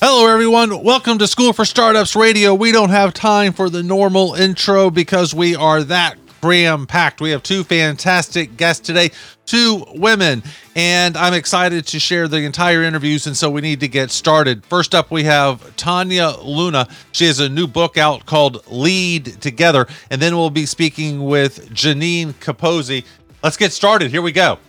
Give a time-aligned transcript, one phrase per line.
[0.00, 0.82] Hello, everyone.
[0.82, 2.54] Welcome to School for Startups Radio.
[2.54, 7.20] We don't have time for the normal intro because we are that cram packed.
[7.20, 9.10] We have two fantastic guests today,
[9.46, 10.44] two women,
[10.76, 13.26] and I'm excited to share the entire interviews.
[13.26, 14.64] And so we need to get started.
[14.64, 16.86] First up, we have Tania Luna.
[17.10, 19.88] She has a new book out called Lead Together.
[20.08, 23.04] And then we'll be speaking with Ginine Capozzi.
[23.42, 24.12] Let's get started.
[24.12, 24.60] Here we go.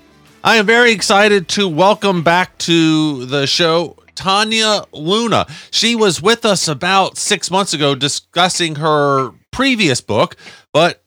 [0.43, 5.45] I am very excited to welcome back to the show Tania Luna.
[5.69, 10.37] She was with us about six months ago discussing her previous book,
[10.73, 11.03] but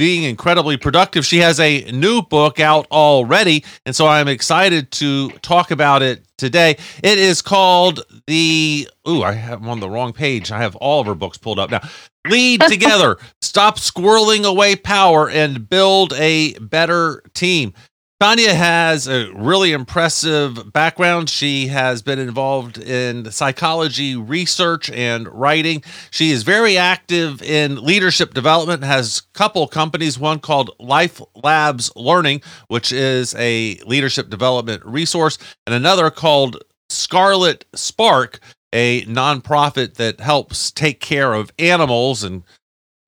[0.00, 1.26] being incredibly productive.
[1.26, 6.24] She has a new book out already, and so I'm excited to talk about it
[6.38, 6.78] today.
[7.02, 10.50] It is called the Ooh, I have I'm on the wrong page.
[10.50, 11.86] I have all of her books pulled up now.
[12.26, 17.74] Lead together, stop squirreling away power and build a better team.
[18.22, 21.30] Tania has a really impressive background.
[21.30, 25.82] She has been involved in psychology research and writing.
[26.10, 31.90] She is very active in leadership development, has a couple companies, one called Life Labs
[31.96, 38.40] Learning, which is a leadership development resource, and another called Scarlet Spark,
[38.74, 42.42] a nonprofit that helps take care of animals and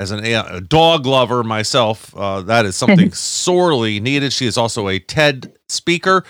[0.03, 4.33] as an, a dog lover myself, uh, that is something sorely needed.
[4.33, 6.25] She is also a TED speaker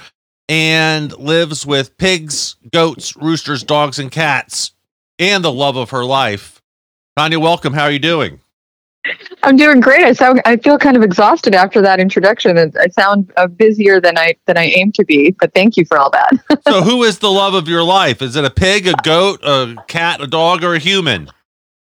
[0.49, 4.73] and lives with pigs, goats, roosters, dogs, and cats,
[5.19, 6.61] and the love of her life.
[7.17, 7.73] Tania, welcome.
[7.73, 8.41] How are you doing?
[9.43, 10.05] I'm doing great.
[10.05, 12.57] I sound, I feel kind of exhausted after that introduction.
[12.59, 15.35] I sound uh, busier than I than I aim to be.
[15.41, 16.63] But thank you for all that.
[16.69, 18.23] so, who is the love of your life?
[18.23, 21.31] Is it a pig, a goat, a cat, a dog, or a human?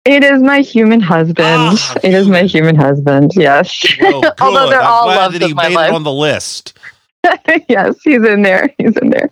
[0.05, 1.39] It is my human husband.
[1.39, 3.33] Ah, it is my human husband.
[3.35, 3.85] Yes.
[4.01, 5.89] Well, Although they're I'm all glad that he made life.
[5.89, 6.79] it on the list.
[7.69, 8.69] yes, he's in there.
[8.77, 9.31] He's in there.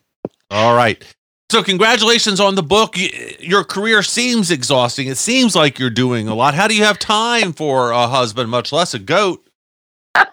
[0.51, 1.03] All right.
[1.51, 2.97] So, congratulations on the book.
[3.39, 5.09] Your career seems exhausting.
[5.09, 6.55] It seems like you're doing a lot.
[6.55, 9.47] How do you have time for a husband, much less a goat?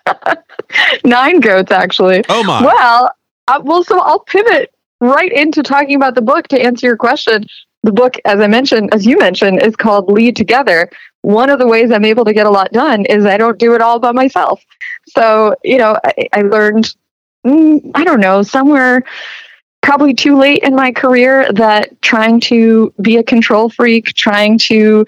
[1.04, 2.24] Nine goats, actually.
[2.30, 2.64] Oh my.
[2.64, 3.12] Well,
[3.50, 7.46] uh, well, so I'll pivot right into talking about the book to answer your question
[7.84, 10.90] the book, as I mentioned, as you mentioned, is called Lead Together.
[11.22, 13.74] One of the ways I'm able to get a lot done is I don't do
[13.76, 14.64] it all by myself.
[15.08, 16.96] So, you know, I, I learned,
[17.46, 19.04] mm, I don't know, somewhere
[19.82, 25.06] probably too late in my career that trying to be a control freak, trying to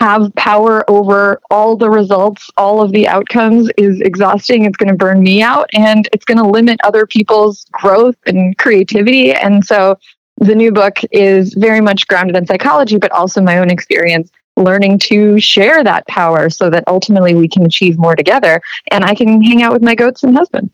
[0.00, 4.64] have power over all the results, all of the outcomes is exhausting.
[4.64, 8.56] It's going to burn me out and it's going to limit other people's growth and
[8.58, 9.32] creativity.
[9.32, 9.98] And so
[10.40, 14.98] the new book is very much grounded in psychology, but also my own experience learning
[14.98, 18.60] to share that power so that ultimately we can achieve more together
[18.90, 20.70] and I can hang out with my goats and husband.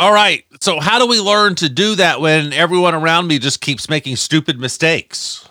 [0.00, 0.44] All right.
[0.60, 4.16] So, how do we learn to do that when everyone around me just keeps making
[4.16, 5.48] stupid mistakes?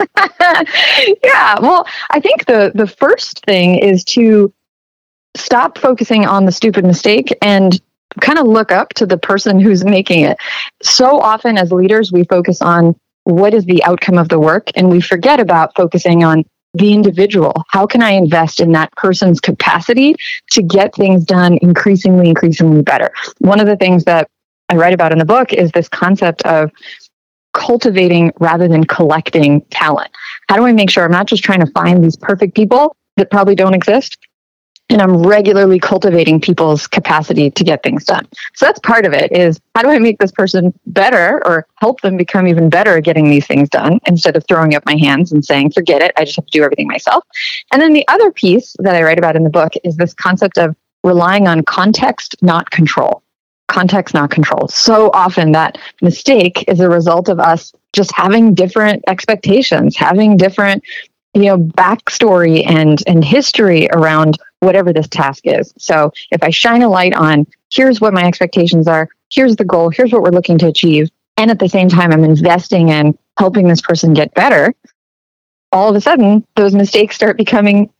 [0.18, 1.58] yeah.
[1.60, 4.52] Well, I think the, the first thing is to
[5.36, 7.80] stop focusing on the stupid mistake and
[8.20, 10.36] kind of look up to the person who's making it.
[10.82, 14.90] So often as leaders, we focus on what is the outcome of the work and
[14.90, 17.64] we forget about focusing on the individual.
[17.68, 20.14] How can I invest in that person's capacity
[20.52, 23.12] to get things done increasingly, increasingly better?
[23.38, 24.28] One of the things that
[24.68, 26.70] I write about in the book is this concept of
[27.52, 30.10] cultivating rather than collecting talent.
[30.48, 33.30] How do I make sure I'm not just trying to find these perfect people that
[33.30, 34.16] probably don't exist,
[34.92, 38.28] and I'm regularly cultivating people's capacity to get things done.
[38.54, 42.00] So that's part of it is how do I make this person better or help
[42.02, 45.32] them become even better at getting these things done instead of throwing up my hands
[45.32, 47.24] and saying, forget it, I just have to do everything myself.
[47.72, 50.58] And then the other piece that I write about in the book is this concept
[50.58, 53.22] of relying on context, not control.
[53.68, 54.68] Context, not control.
[54.68, 60.84] So often that mistake is a result of us just having different expectations, having different
[61.34, 65.72] you know backstory and and history around whatever this task is.
[65.78, 69.90] So if i shine a light on here's what my expectations are here's the goal
[69.90, 73.68] here's what we're looking to achieve and at the same time i'm investing in helping
[73.68, 74.74] this person get better
[75.70, 77.90] all of a sudden those mistakes start becoming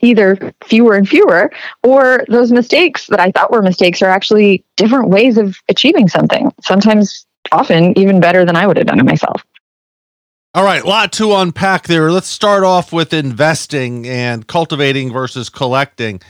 [0.00, 1.50] either fewer and fewer
[1.82, 6.50] or those mistakes that i thought were mistakes are actually different ways of achieving something
[6.62, 9.44] sometimes often even better than i would have done it myself
[10.54, 12.12] all right, a lot to unpack there.
[12.12, 16.20] Let's start off with investing and cultivating versus collecting.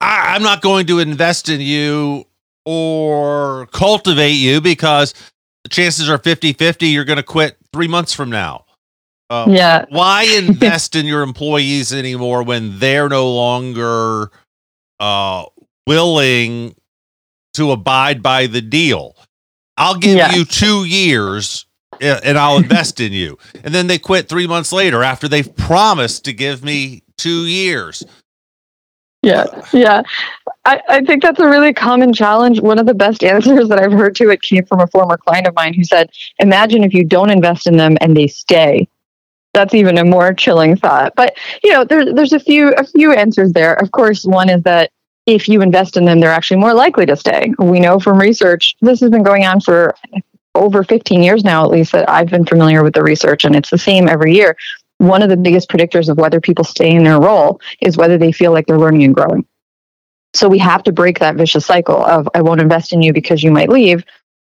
[0.00, 2.24] I, am not going to invest in you
[2.64, 5.14] or cultivate you because
[5.62, 8.64] the chances are 50 50 you're going to quit three months from now.
[9.30, 9.84] Uh, yeah.
[9.90, 14.32] Why invest in your employees anymore when they're no longer
[14.98, 15.44] uh,
[15.86, 16.74] willing
[17.54, 19.16] to abide by the deal?
[19.76, 21.66] I'll give you two years
[22.00, 23.38] and I'll invest in you.
[23.62, 28.04] And then they quit three months later after they've promised to give me two years.
[29.22, 30.02] Yeah, yeah.
[30.66, 32.60] I, I think that's a really common challenge.
[32.60, 35.46] One of the best answers that I've heard to it came from a former client
[35.46, 38.86] of mine who said, Imagine if you don't invest in them and they stay.
[39.54, 41.14] That's even a more chilling thought.
[41.14, 43.74] But you know, there's there's a few a few answers there.
[43.74, 44.90] Of course, one is that
[45.26, 47.54] if you invest in them, they're actually more likely to stay.
[47.58, 49.94] We know from research, this has been going on for
[50.54, 53.70] over 15 years now, at least, that I've been familiar with the research, and it's
[53.70, 54.56] the same every year.
[54.98, 58.32] One of the biggest predictors of whether people stay in their role is whether they
[58.32, 59.44] feel like they're learning and growing.
[60.34, 63.42] So we have to break that vicious cycle of, I won't invest in you because
[63.42, 64.04] you might leave.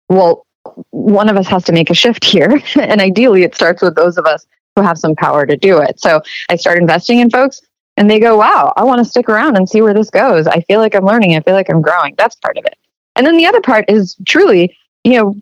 [0.08, 0.46] Well,
[0.90, 2.60] one of us has to make a shift here.
[2.80, 4.46] and ideally, it starts with those of us
[4.76, 6.00] who have some power to do it.
[6.00, 7.60] So I start investing in folks
[7.96, 10.46] and they go, wow, I want to stick around and see where this goes.
[10.46, 11.36] I feel like I'm learning.
[11.36, 12.14] I feel like I'm growing.
[12.16, 12.76] That's part of it.
[13.16, 15.34] And then the other part is truly, you know,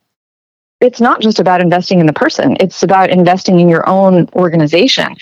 [0.81, 5.15] it's not just about investing in the person, it's about investing in your own organization.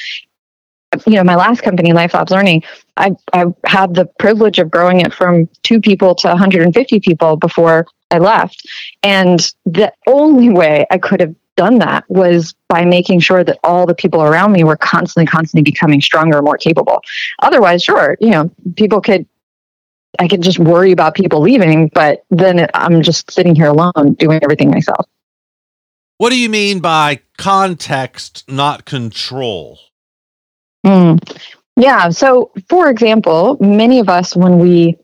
[1.07, 2.63] You know, my last company, LifeLabs Learning,
[2.97, 7.87] I, I had the privilege of growing it from two people to 150 people before
[8.11, 8.67] I left.
[9.03, 13.85] And the only way I could have done that was by making sure that all
[13.85, 17.03] the people around me were constantly, constantly becoming stronger, more capable.
[17.41, 19.27] Otherwise, sure, you know, people could,
[20.19, 24.41] I could just worry about people leaving, but then I'm just sitting here alone doing
[24.43, 25.07] everything myself.
[26.19, 29.79] What do you mean by context, not control?
[30.85, 31.19] Mm.
[31.76, 32.11] Yeah.
[32.11, 34.97] So, for example, many of us, when we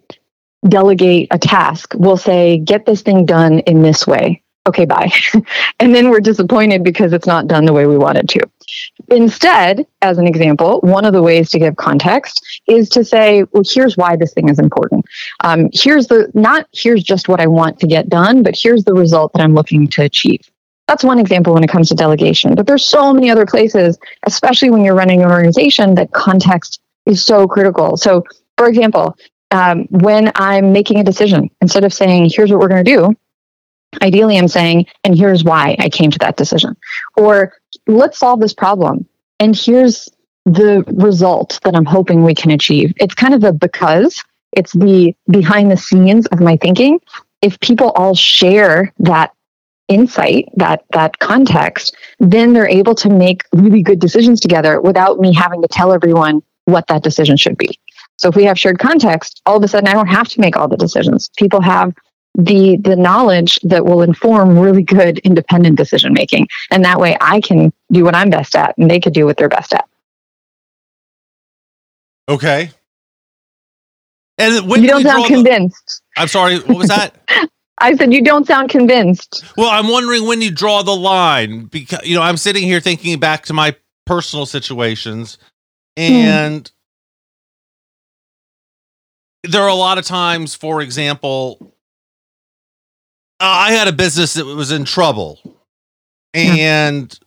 [0.68, 5.10] delegate a task, will say, get this thing done in this way okay, bye.
[5.80, 8.40] and then we're disappointed because it's not done the way we want it to.
[9.10, 13.62] Instead, as an example, one of the ways to give context is to say, well,
[13.66, 15.04] here's why this thing is important.
[15.42, 18.94] Um, here's the, not here's just what I want to get done, but here's the
[18.94, 20.40] result that I'm looking to achieve.
[20.88, 22.54] That's one example when it comes to delegation.
[22.54, 27.24] But there's so many other places, especially when you're running an organization, that context is
[27.24, 27.96] so critical.
[27.96, 28.24] So,
[28.58, 29.16] for example,
[29.50, 33.16] um, when I'm making a decision, instead of saying, here's what we're going to do,
[34.02, 36.76] Ideally, I'm saying, and here's why I came to that decision.
[37.16, 37.52] Or
[37.86, 39.06] let's solve this problem.
[39.40, 40.08] And here's
[40.44, 42.92] the result that I'm hoping we can achieve.
[42.96, 44.22] It's kind of the because,
[44.52, 47.00] it's the behind the scenes of my thinking.
[47.42, 49.32] If people all share that
[49.88, 55.34] insight, that that context, then they're able to make really good decisions together without me
[55.34, 57.78] having to tell everyone what that decision should be.
[58.16, 60.56] So if we have shared context, all of a sudden I don't have to make
[60.56, 61.30] all the decisions.
[61.36, 61.92] People have
[62.36, 67.40] the the knowledge that will inform really good independent decision making and that way i
[67.40, 69.88] can do what i'm best at and they could do what they're best at.
[72.28, 72.70] Okay.
[74.38, 77.14] And when you don't sound convinced the, i'm sorry what was that
[77.78, 82.04] i said you don't sound convinced well i'm wondering when you draw the line because
[82.04, 83.74] you know i'm sitting here thinking back to my
[84.06, 85.38] personal situations
[85.96, 86.70] and
[89.44, 89.50] hmm.
[89.50, 91.74] there are a lot of times for example
[93.40, 95.38] I had a business that was in trouble
[96.32, 97.18] and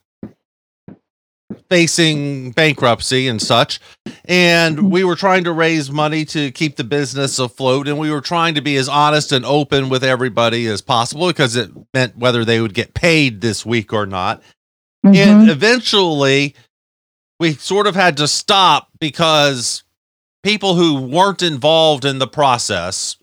[1.69, 3.79] facing bankruptcy and such.
[4.25, 7.87] And we were trying to raise money to keep the business afloat.
[7.87, 11.55] And we were trying to be as honest and open with everybody as possible because
[11.55, 14.41] it meant whether they would get paid this week or not.
[15.05, 15.15] Mm-hmm.
[15.15, 16.55] And eventually,
[17.39, 19.83] we sort of had to stop because
[20.43, 23.17] people who weren't involved in the process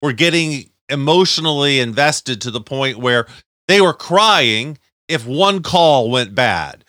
[0.00, 3.26] were getting emotionally invested to the point where
[3.68, 4.78] they were crying
[5.08, 6.83] if one call went bad.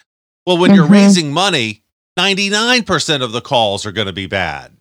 [0.46, 0.75] Well, when mm-hmm.
[0.75, 1.84] you're raising money,
[2.18, 4.72] 99% of the calls are going to be bad.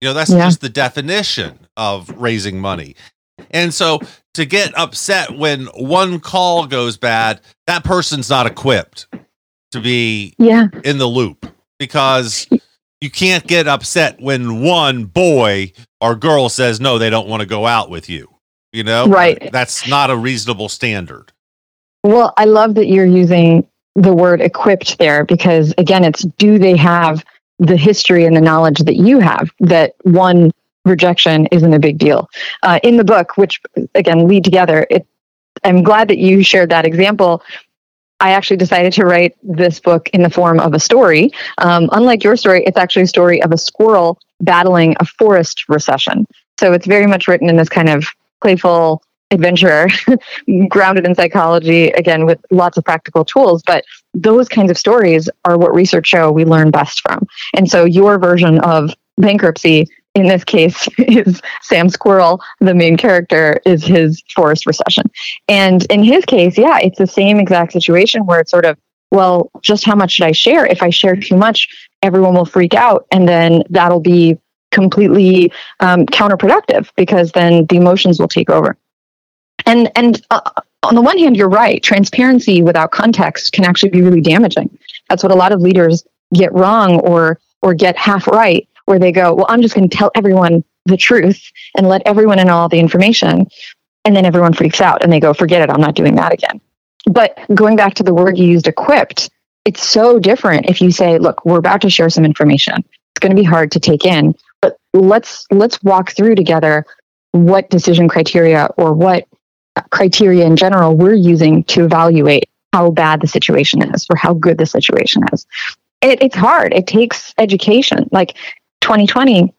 [0.00, 0.44] You know, that's yeah.
[0.44, 2.94] just the definition of raising money.
[3.50, 4.00] And so
[4.34, 9.06] to get upset when one call goes bad, that person's not equipped
[9.72, 10.68] to be yeah.
[10.84, 11.46] in the loop
[11.78, 12.46] because
[13.00, 17.46] you can't get upset when one boy or girl says no, they don't want to
[17.46, 18.28] go out with you.
[18.72, 19.50] You know, right?
[19.52, 21.32] That's not a reasonable standard.
[22.02, 26.76] Well, I love that you're using the word equipped there because, again, it's do they
[26.76, 27.24] have
[27.58, 30.50] the history and the knowledge that you have that one
[30.84, 32.28] rejection isn't a big deal.
[32.62, 33.60] Uh, in the book, which
[33.94, 35.06] again lead together, it,
[35.62, 37.42] I'm glad that you shared that example.
[38.20, 41.30] I actually decided to write this book in the form of a story.
[41.58, 46.26] Um, unlike your story, it's actually a story of a squirrel battling a forest recession.
[46.58, 48.06] So it's very much written in this kind of
[48.40, 49.02] playful
[49.34, 49.88] adventurer
[50.68, 53.62] grounded in psychology, again, with lots of practical tools.
[53.66, 57.26] But those kinds of stories are what research show we learn best from.
[57.54, 63.60] And so your version of bankruptcy in this case is Sam Squirrel, the main character,
[63.66, 65.10] is his forest recession.
[65.48, 68.78] And in his case, yeah, it's the same exact situation where it's sort of,
[69.10, 70.66] well, just how much should I share?
[70.66, 71.68] If I share too much,
[72.02, 73.06] everyone will freak out.
[73.10, 74.38] And then that'll be
[74.70, 78.76] completely um, counterproductive because then the emotions will take over.
[79.66, 80.40] And, and uh,
[80.82, 81.82] on the one hand, you're right.
[81.82, 84.76] Transparency without context can actually be really damaging.
[85.08, 86.04] That's what a lot of leaders
[86.34, 89.96] get wrong or, or get half right where they go, well, I'm just going to
[89.96, 93.46] tell everyone the truth and let everyone in all the information.
[94.04, 96.60] And then everyone freaks out and they go, forget it, I'm not doing that again.
[97.06, 99.30] But going back to the word you used, equipped,
[99.64, 102.76] it's so different if you say, look, we're about to share some information.
[102.78, 106.84] It's going to be hard to take in, but let's let's walk through together
[107.32, 109.26] what decision criteria or what
[109.90, 114.58] criteria in general we're using to evaluate how bad the situation is or how good
[114.58, 115.46] the situation is.
[116.00, 116.74] It, it's hard.
[116.74, 118.08] It takes education.
[118.10, 118.36] Like
[118.80, 119.54] 2020,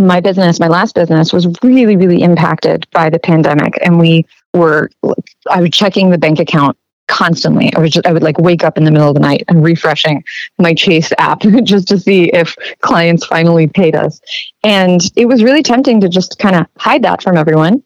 [0.00, 3.78] my business, my last business, was really, really impacted by the pandemic.
[3.82, 4.24] And we
[4.54, 4.90] were,
[5.50, 6.76] I was checking the bank account
[7.08, 7.70] constantly.
[7.76, 9.62] I was just, I would like wake up in the middle of the night and
[9.62, 10.24] refreshing
[10.58, 14.20] my Chase app just to see if clients finally paid us.
[14.64, 17.82] And it was really tempting to just kind of hide that from everyone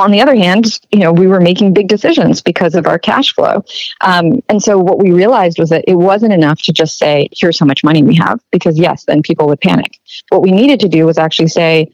[0.00, 3.34] on the other hand, you know, we were making big decisions because of our cash
[3.34, 3.64] flow.
[4.00, 7.58] Um, and so what we realized was that it wasn't enough to just say, here's
[7.58, 9.98] how much money we have, because yes, then people would panic.
[10.30, 11.92] What we needed to do was actually say,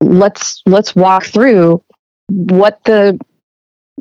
[0.00, 1.82] let's let's walk through
[2.28, 3.18] what the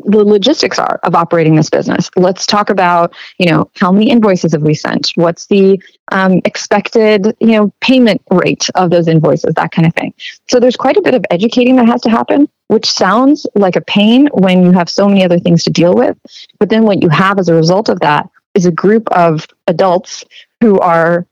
[0.05, 2.09] the logistics are of operating this business.
[2.15, 5.11] Let's talk about, you know, how many invoices have we sent?
[5.15, 9.53] What's the um, expected, you know, payment rate of those invoices?
[9.55, 10.13] That kind of thing.
[10.47, 13.81] So there's quite a bit of educating that has to happen, which sounds like a
[13.81, 16.17] pain when you have so many other things to deal with.
[16.59, 20.25] But then what you have as a result of that is a group of adults
[20.61, 21.25] who are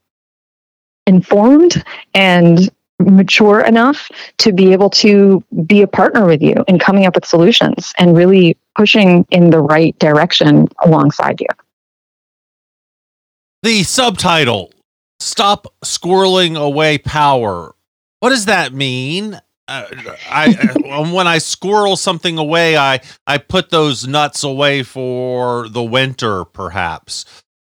[1.07, 1.83] informed
[2.13, 7.15] and mature enough to be able to be a partner with you in coming up
[7.15, 11.47] with solutions and really pushing in the right direction alongside you.
[13.63, 14.71] The subtitle
[15.19, 17.73] Stop Squirreling Away Power.
[18.19, 19.39] What does that mean?
[19.67, 19.85] Uh,
[20.29, 25.83] I uh, when I squirrel something away, I I put those nuts away for the
[25.83, 27.25] winter, perhaps.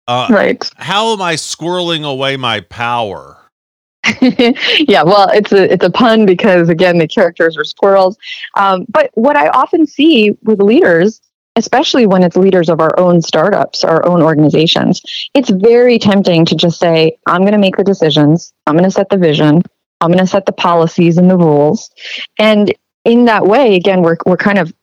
[0.07, 0.69] Uh, right.
[0.75, 3.44] How am I squirreling away my power?
[4.21, 8.17] yeah, well, it's a it's a pun because again, the characters are squirrels.
[8.55, 11.21] Um, but what I often see with leaders,
[11.55, 15.01] especially when it's leaders of our own startups, our own organizations,
[15.33, 18.53] it's very tempting to just say, "I'm going to make the decisions.
[18.67, 19.61] I'm going to set the vision.
[20.01, 21.89] I'm going to set the policies and the rules."
[22.37, 22.73] And
[23.05, 24.73] in that way, again, we're we're kind of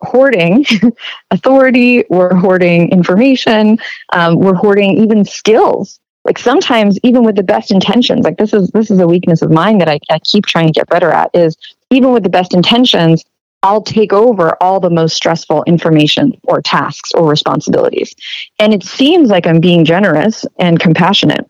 [0.00, 0.66] hoarding
[1.30, 2.04] authority.
[2.10, 3.78] We're hoarding information.
[4.12, 8.70] Um, we're hoarding even skills like sometimes even with the best intentions like this is
[8.70, 11.30] this is a weakness of mine that I, I keep trying to get better at
[11.34, 11.56] is
[11.90, 13.24] even with the best intentions
[13.62, 18.14] i'll take over all the most stressful information or tasks or responsibilities.
[18.58, 21.48] And it seems like i'm being generous and compassionate.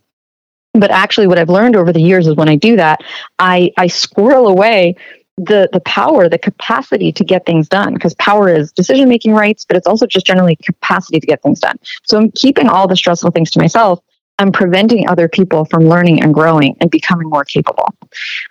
[0.73, 3.01] But actually what i've learned over the years is when i do that
[3.39, 4.97] i i squirrel away
[5.37, 9.65] the the power the capacity to get things done because power is decision making rights
[9.65, 11.79] but it's also just generally capacity to get things done.
[12.05, 14.01] So i'm keeping all the stressful things to myself
[14.39, 17.95] I'm preventing other people from learning and growing and becoming more capable.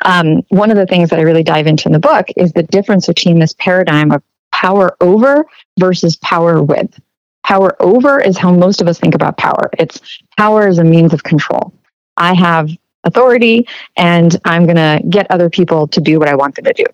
[0.05, 2.63] Um, one of the things that I really dive into in the book is the
[2.63, 5.45] difference between this paradigm of power over
[5.79, 6.97] versus power with.
[7.43, 9.69] Power over is how most of us think about power.
[9.77, 9.99] It's
[10.37, 11.73] power as a means of control.
[12.15, 12.69] I have
[13.03, 16.73] authority and I'm going to get other people to do what I want them to
[16.73, 16.85] do.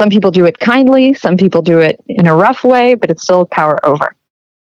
[0.00, 3.22] Some people do it kindly, some people do it in a rough way, but it's
[3.22, 4.16] still power over.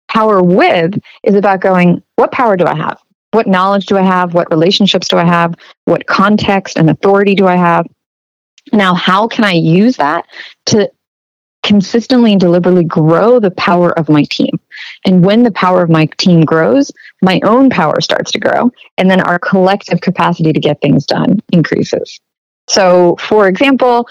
[0.07, 2.99] Power with is about going, what power do I have?
[3.31, 4.33] What knowledge do I have?
[4.33, 5.55] What relationships do I have?
[5.85, 7.85] What context and authority do I have?
[8.73, 10.25] Now, how can I use that
[10.67, 10.91] to
[11.63, 14.59] consistently and deliberately grow the power of my team?
[15.05, 18.71] And when the power of my team grows, my own power starts to grow.
[18.97, 22.19] And then our collective capacity to get things done increases.
[22.67, 24.07] So, for example,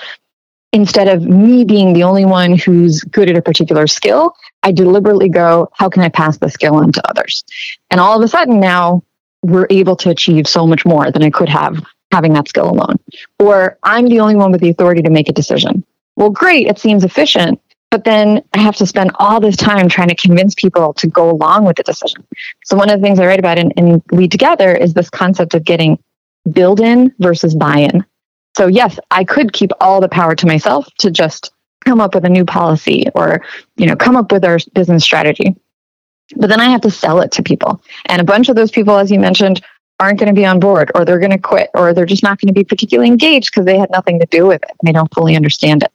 [0.73, 5.29] instead of me being the only one who's good at a particular skill, I deliberately
[5.29, 7.45] go, how can I pass the skill on to others?
[7.91, 9.03] And all of a sudden now
[9.43, 12.97] we're able to achieve so much more than I could have having that skill alone.
[13.39, 15.85] Or I'm the only one with the authority to make a decision.
[16.17, 20.09] Well, great, it seems efficient, but then I have to spend all this time trying
[20.09, 22.27] to convince people to go along with the decision.
[22.65, 25.55] So, one of the things I write about in, in Lead Together is this concept
[25.55, 25.99] of getting
[26.51, 28.05] build in versus buy in.
[28.57, 31.53] So, yes, I could keep all the power to myself to just
[31.85, 33.43] come up with a new policy or,
[33.77, 35.55] you know, come up with our business strategy.
[36.37, 37.83] But then I have to sell it to people.
[38.07, 39.63] And a bunch of those people, as you mentioned,
[40.01, 42.41] aren't going to be on board or they're going to quit or they're just not
[42.41, 44.71] going to be particularly engaged because they had nothing to do with it.
[44.85, 45.93] They don't fully understand it.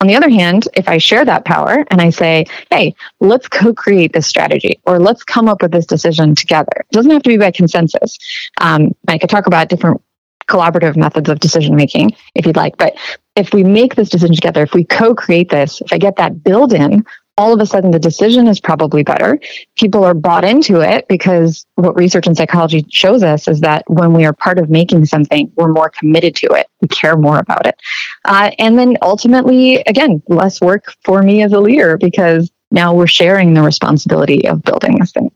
[0.00, 3.72] On the other hand, if I share that power and I say, hey, let's co
[3.72, 7.28] create this strategy or let's come up with this decision together, it doesn't have to
[7.28, 8.18] be by consensus.
[8.60, 10.02] Um, I could talk about different
[10.48, 12.94] collaborative methods of decision making if you'd like, but
[13.36, 16.42] if we make this decision together, if we co create this, if I get that
[16.42, 17.04] build in
[17.36, 19.38] all of a sudden the decision is probably better.
[19.76, 24.12] People are bought into it because what research and psychology shows us is that when
[24.12, 26.66] we are part of making something, we're more committed to it.
[26.80, 27.80] We care more about it.
[28.24, 33.06] Uh, and then ultimately, again, less work for me as a leader because now we're
[33.06, 35.30] sharing the responsibility of building this thing.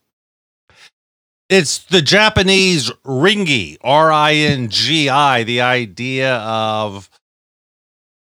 [1.49, 7.09] It's the Japanese ringi, R I N G I, the idea of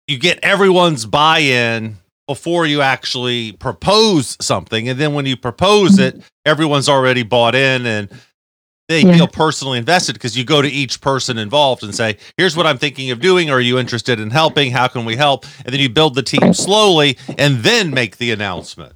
[0.08, 4.88] you get everyone's buy in before you actually propose something.
[4.88, 8.08] And then when you propose it, everyone's already bought in and
[8.88, 9.16] they yeah.
[9.16, 12.78] feel personally invested because you go to each person involved and say, here's what I'm
[12.78, 13.50] thinking of doing.
[13.50, 14.70] Are you interested in helping?
[14.70, 15.46] How can we help?
[15.64, 18.94] And then you build the team slowly and then make the announcement.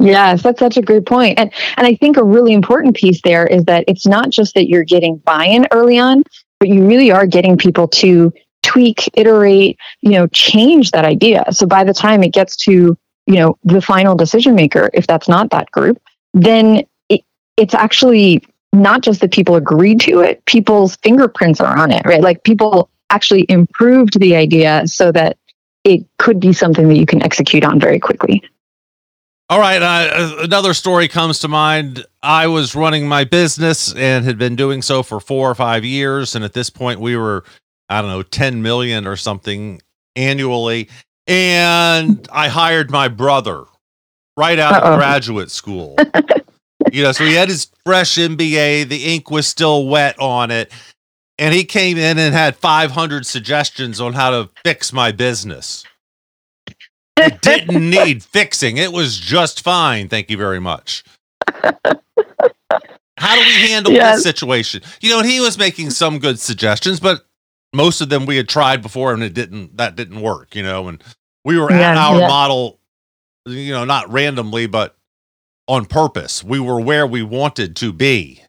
[0.00, 1.38] Yes, that's such a great point.
[1.38, 4.68] And and I think a really important piece there is that it's not just that
[4.68, 6.24] you're getting buy-in early on,
[6.58, 8.32] but you really are getting people to
[8.64, 11.44] tweak, iterate, you know, change that idea.
[11.52, 15.28] So by the time it gets to, you know, the final decision maker, if that's
[15.28, 16.00] not that group,
[16.32, 17.20] then it,
[17.56, 18.42] it's actually
[18.72, 22.22] not just that people agreed to it, people's fingerprints are on it, right?
[22.22, 25.36] Like people actually improved the idea so that
[25.84, 28.42] it could be something that you can execute on very quickly.
[29.50, 29.82] All right.
[29.82, 32.04] Uh, another story comes to mind.
[32.22, 36.34] I was running my business and had been doing so for four or five years.
[36.34, 37.44] And at this point, we were
[37.88, 39.80] I don't know, 10 million or something
[40.16, 40.88] annually.
[41.26, 43.64] And I hired my brother
[44.36, 44.92] right out Uh-oh.
[44.92, 45.96] of graduate school.
[46.92, 50.72] you know, so he had his fresh MBA, the ink was still wet on it.
[51.38, 55.84] And he came in and had 500 suggestions on how to fix my business.
[57.16, 58.76] It didn't need fixing.
[58.76, 60.08] It was just fine.
[60.08, 61.04] Thank you very much.
[63.16, 64.16] How do we handle yes.
[64.16, 64.82] this situation?
[65.00, 67.24] You know, he was making some good suggestions, but
[67.74, 70.88] most of them we had tried before and it didn't that didn't work you know
[70.88, 71.02] and
[71.44, 72.28] we were yeah, at our yeah.
[72.28, 72.78] model
[73.46, 74.96] you know not randomly but
[75.66, 76.44] on purpose.
[76.44, 78.42] We were where we wanted to be.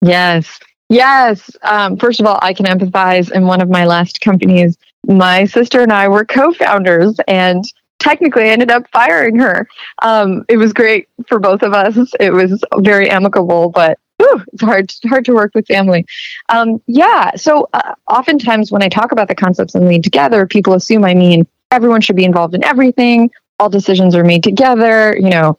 [0.00, 0.60] Yes.
[0.88, 1.50] Yes.
[1.62, 5.80] Um, first of all i can empathize in one of my last companies my sister
[5.80, 7.64] and i were co-founders and
[7.98, 9.66] technically I ended up firing her.
[10.02, 12.12] Um, it was great for both of us.
[12.20, 16.06] It was very amicable but whew, it's hard hard to work with family.
[16.48, 20.74] Um, yeah, so uh, oftentimes when I talk about the concepts and lead together, people
[20.74, 23.30] assume I mean everyone should be involved in everything.
[23.58, 25.16] All decisions are made together.
[25.16, 25.58] You know.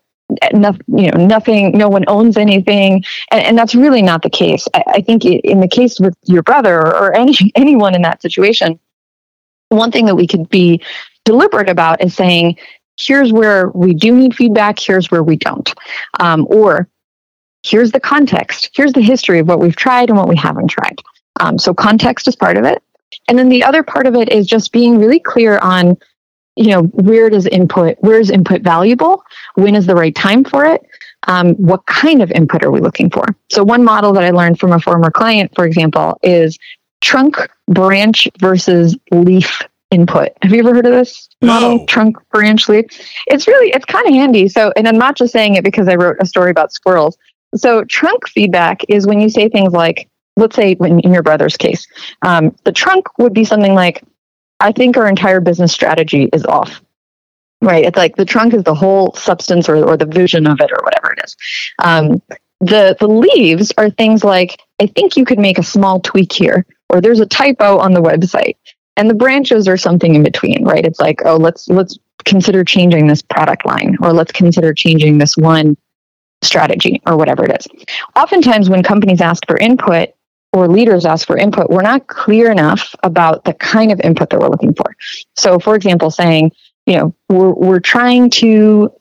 [0.49, 1.71] You know, nothing.
[1.77, 3.01] No one owns anything,
[3.31, 4.67] and, and that's really not the case.
[4.73, 8.21] I, I, think in the case with your brother or, or any anyone in that
[8.21, 8.77] situation,
[9.69, 10.81] one thing that we could be
[11.23, 12.57] deliberate about is saying
[12.99, 15.73] here's where we do need feedback here's where we don't
[16.19, 16.87] um, or
[17.69, 21.01] here's the context, here's the history of what we've tried and what we haven't tried.
[21.39, 22.81] Um, so context is part of it.
[23.27, 25.97] And then the other part of it is just being really clear on,
[26.55, 29.23] you know, where does input, where is input valuable?
[29.55, 30.81] When is the right time for it?
[31.27, 33.25] Um, what kind of input are we looking for?
[33.49, 36.57] So one model that I learned from a former client, for example, is
[37.01, 40.29] trunk, branch versus leaf input.
[40.41, 41.79] Have you ever heard of this model?
[41.79, 41.85] No.
[41.85, 42.85] Trunk, branch, leaf.
[43.27, 44.47] It's really, it's kind of handy.
[44.47, 47.17] So, and I'm not just saying it because I wrote a story about squirrels.
[47.57, 51.57] So trunk feedback is when you say things like, let's say in, in your brother's
[51.57, 51.87] case,
[52.21, 54.03] um, the trunk would be something like,
[54.59, 56.81] I think our entire business strategy is off.
[57.61, 57.85] Right.
[57.85, 60.83] It's like the trunk is the whole substance or, or the vision of it or
[60.83, 61.35] whatever it is.
[61.79, 62.21] Um,
[62.59, 66.65] the the leaves are things like I think you could make a small tweak here,
[66.89, 68.57] or there's a typo on the website.
[68.95, 70.83] And the branches are something in between, right?
[70.85, 75.37] It's like, oh, let's let's consider changing this product line, or let's consider changing this
[75.37, 75.77] one
[76.41, 77.67] strategy or whatever it is.
[78.15, 80.09] Oftentimes, when companies ask for input
[80.53, 84.39] or leaders ask for input, we're not clear enough about the kind of input that
[84.39, 84.95] we're looking for.
[85.35, 86.51] So, for example, saying,
[86.85, 88.91] you know, we're, we're trying to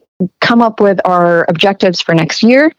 [0.40, 2.72] come up with our objectives for next year.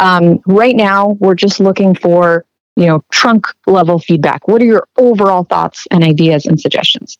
[0.00, 2.44] Um, right now, we're just looking for,
[2.76, 4.48] you know, trunk level feedback.
[4.48, 7.18] What are your overall thoughts and ideas and suggestions?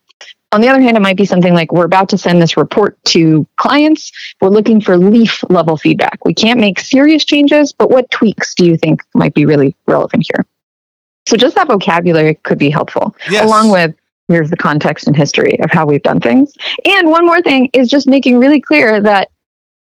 [0.55, 2.97] On the other hand, it might be something like we're about to send this report
[3.07, 4.13] to clients.
[4.41, 6.25] We're looking for leaf level feedback.
[6.25, 10.29] We can't make serious changes, but what tweaks do you think might be really relevant
[10.33, 10.47] here?
[11.27, 13.45] So just that vocabulary could be helpful, yes.
[13.45, 13.97] along with
[14.29, 16.55] here's the context and history of how we've done things.
[16.85, 19.33] And one more thing is just making really clear that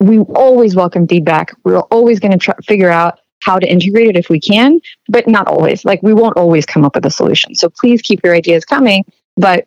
[0.00, 1.52] we always welcome feedback.
[1.64, 5.28] We're always going to try figure out how to integrate it if we can, but
[5.28, 5.85] not always.
[5.85, 7.54] Like we won't always come up with a solution.
[7.56, 9.04] So please keep your ideas coming,
[9.37, 9.64] but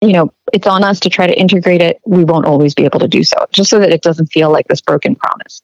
[0.00, 2.00] you know, it's on us to try to integrate it.
[2.06, 4.68] We won't always be able to do so, just so that it doesn't feel like
[4.68, 5.62] this broken promise.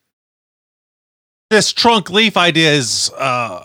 [1.50, 3.64] This trunk leaf idea is uh,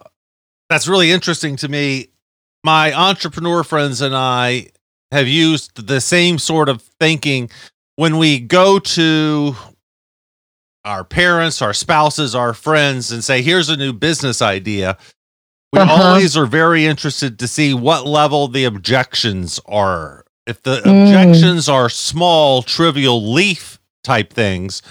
[0.70, 2.10] that's really interesting to me.
[2.64, 4.68] My entrepreneur friends and I
[5.12, 7.50] have used the same sort of thinking
[7.96, 9.56] when we go to
[10.84, 14.98] our parents, our spouses, our friends, and say, here's a new business idea.
[15.72, 16.04] We uh-huh.
[16.04, 21.04] always are very interested to see what level the objections are if the mm.
[21.04, 24.82] objections are small, trivial leaf type things,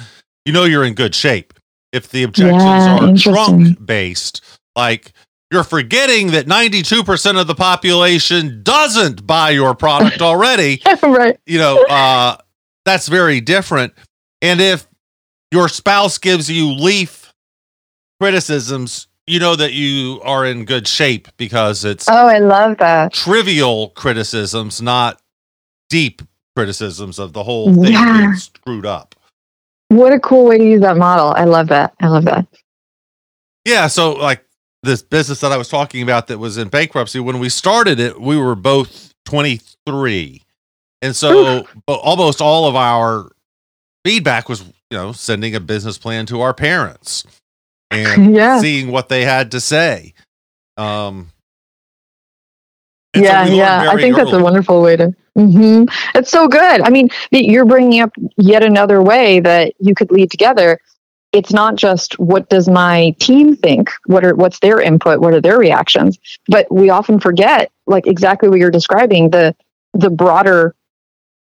[0.45, 1.55] you know you're in good shape.
[1.93, 4.43] If the objections yeah, are trunk based,
[4.77, 5.13] like
[5.51, 10.83] you're forgetting that 92% of the population doesn't buy your product already.
[11.03, 11.39] right.
[11.47, 12.37] You know, uh,
[12.85, 13.95] that's very different.
[14.43, 14.87] And if
[15.51, 17.33] your spouse gives you leaf
[18.21, 23.13] criticisms, you know that you are in good shape because it's oh i love that
[23.13, 25.21] trivial criticisms not
[25.89, 26.23] deep
[26.55, 28.19] criticisms of the whole thing yeah.
[28.19, 29.15] being screwed up.
[29.89, 31.33] What a cool way to use that model.
[31.37, 31.95] I love that.
[32.01, 32.47] I love that.
[33.65, 33.87] Yeah.
[33.87, 34.45] So, like
[34.83, 38.21] this business that I was talking about that was in bankruptcy, when we started it,
[38.21, 40.43] we were both 23.
[41.03, 41.77] And so, Oof.
[41.87, 43.31] almost all of our
[44.05, 47.25] feedback was, you know, sending a business plan to our parents
[47.91, 48.61] and yeah.
[48.61, 50.15] seeing what they had to say.
[50.77, 51.31] Um,
[53.23, 53.91] yeah, yeah.
[53.91, 54.25] I think early.
[54.25, 55.15] that's a wonderful way to.
[55.37, 55.85] Mm-hmm.
[56.19, 56.81] It's so good.
[56.81, 60.81] I mean, you're bringing up yet another way that you could lead together.
[61.33, 63.91] It's not just what does my team think?
[64.07, 65.21] What are what's their input?
[65.21, 66.19] What are their reactions?
[66.49, 69.55] But we often forget, like exactly what you're describing, the
[69.93, 70.75] the broader,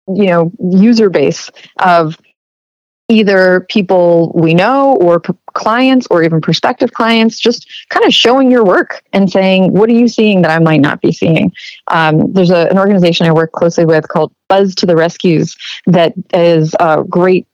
[0.08, 2.16] you know, user base of
[3.08, 8.50] either people we know or p- clients or even prospective clients, just kind of showing
[8.50, 11.52] your work and saying, what are you seeing that I might not be seeing?
[11.88, 16.14] Um, there's a, an organization I work closely with called Buzz to the Rescues that
[16.32, 17.46] is a great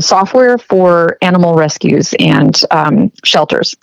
[0.00, 3.74] software for animal rescues and um, shelters.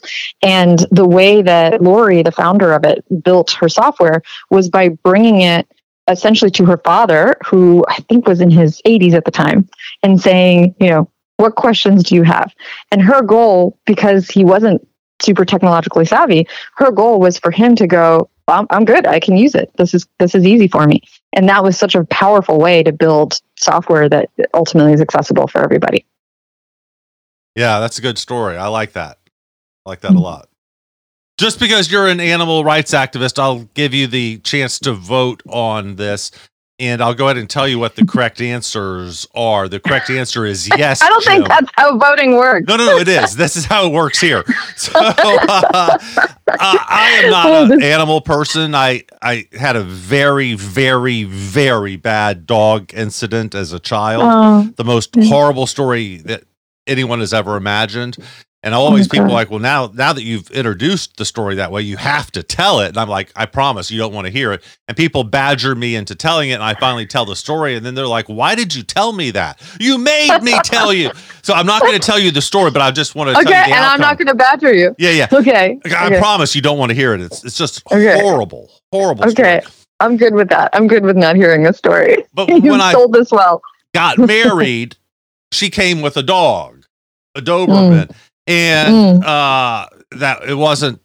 [0.41, 5.41] And the way that Lori, the founder of it, built her software was by bringing
[5.41, 5.67] it
[6.09, 9.69] essentially to her father, who I think was in his 80s at the time,
[10.01, 11.09] and saying, you know,
[11.43, 12.55] what questions do you have?
[12.89, 14.87] And her goal, because he wasn't
[15.21, 19.05] super technologically savvy, her goal was for him to go, I'm, I'm good.
[19.05, 19.69] I can use it.
[19.75, 21.01] This is this is easy for me.
[21.33, 25.61] And that was such a powerful way to build software that ultimately is accessible for
[25.61, 26.05] everybody.
[27.55, 28.57] Yeah, that's a good story.
[28.57, 29.19] I like that.
[29.85, 30.17] I like that mm-hmm.
[30.17, 30.49] a lot
[31.37, 35.95] just because you're an animal rights activist, I'll give you the chance to vote on
[35.95, 36.31] this.
[36.79, 39.69] And I'll go ahead and tell you what the correct answers are.
[39.69, 41.03] The correct answer is yes.
[41.03, 41.33] I don't Jim.
[41.33, 42.67] think that's how voting works.
[42.67, 43.35] No, no, no, it is.
[43.43, 44.43] This is how it works here.
[44.75, 45.97] So uh,
[46.47, 48.73] I am not an animal person.
[48.73, 54.23] I I had a very, very, very bad dog incident as a child.
[54.25, 54.73] Oh.
[54.75, 56.43] The most horrible story that
[56.87, 58.17] anyone has ever imagined.
[58.65, 61.97] And always people like, well, now now that you've introduced the story that way, you
[61.97, 62.87] have to tell it.
[62.87, 64.63] And I'm like, I promise you don't want to hear it.
[64.87, 67.93] And people badger me into telling it, and I finally tell the story, and then
[67.93, 69.61] they're like, Why did you tell me that?
[69.81, 71.11] You made me tell you.
[71.41, 73.53] So I'm not going to tell you the story, but I just want to okay,
[73.53, 73.91] and outcome.
[73.91, 74.95] I'm not going to badger you.
[74.97, 75.27] Yeah, yeah.
[75.33, 75.77] Okay.
[75.85, 76.17] I okay.
[76.17, 77.19] promise you don't want to hear it.
[77.19, 78.21] It's it's just okay.
[78.21, 79.25] horrible, horrible.
[79.25, 79.59] Okay.
[79.59, 79.73] Story.
[79.99, 80.69] I'm good with that.
[80.71, 82.23] I'm good with not hearing a story.
[82.33, 83.61] But you when I told this well,
[83.93, 84.95] got married,
[85.51, 86.85] she came with a dog,
[87.35, 88.07] a Doberman.
[88.07, 88.15] Mm
[88.47, 89.23] and mm.
[89.23, 90.99] uh, that it wasn't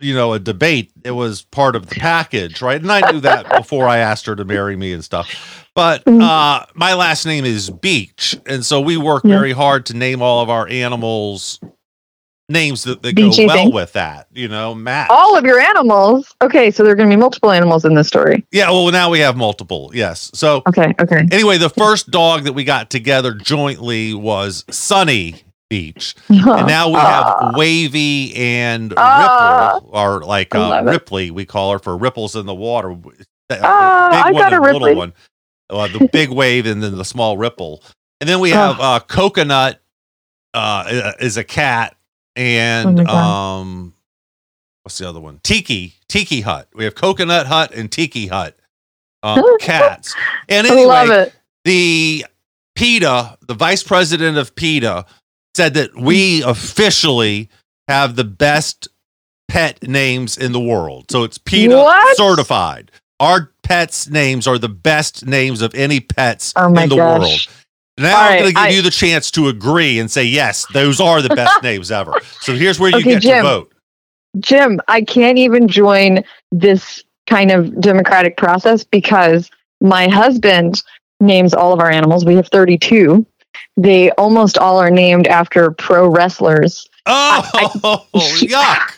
[0.00, 0.92] you know a debate.
[1.04, 2.80] It was part of the package right?
[2.80, 5.64] And i knew that before i asked her to marry me and stuff.
[5.74, 6.22] But mm.
[6.22, 8.38] uh, my last name is beach.
[8.46, 9.36] And so we work yeah.
[9.36, 11.58] very hard to name all of our animals
[12.48, 13.72] names that, that go well thing.
[13.72, 15.10] with that you know matt.
[15.10, 16.34] All of your animals?
[16.42, 18.44] Okay so there are going to be multiple animals in this story.
[18.52, 20.30] Yeah well now we have multiple yes.
[20.34, 21.26] So okay okay.
[21.32, 26.14] anyway the first dog that we got together jointly was sunny beach.
[26.28, 31.72] and now we have uh, Wavy and uh, Ripple, or like uh, Ripley, we call
[31.72, 32.92] her for ripples in the water.
[32.92, 35.12] Uh, I got a little one,
[35.70, 37.82] uh, the big wave, and then the small ripple.
[38.20, 39.80] And then we have uh, Coconut
[40.54, 41.96] uh, is a cat,
[42.36, 43.94] and oh um,
[44.82, 45.40] what's the other one?
[45.42, 46.68] Tiki Tiki Hut.
[46.74, 48.56] We have Coconut Hut and Tiki Hut
[49.24, 50.14] um, cats.
[50.46, 51.32] And anyway,
[51.64, 52.26] the
[52.76, 55.06] PETA, the vice president of PETA,
[55.54, 57.48] said that we officially
[57.88, 58.88] have the best
[59.48, 61.10] pet names in the world.
[61.10, 62.16] So it's PETA what?
[62.16, 62.90] certified.
[63.20, 67.20] Our pets' names are the best names of any pets Oh in the gosh.
[67.20, 67.48] world.
[67.96, 70.24] Now All I'm right, going to give I- you the chance to agree and say
[70.24, 72.12] yes, those are the best names ever.
[72.40, 73.72] So here's where you Okay, get to vote.
[74.40, 79.48] Jim, I can't even join this kind of democratic process because
[79.80, 80.82] my husband
[81.20, 82.24] names all of our animals.
[82.24, 83.24] We have 32.
[83.76, 86.88] They almost all are named after pro wrestlers.
[87.06, 88.96] Oh, yuck!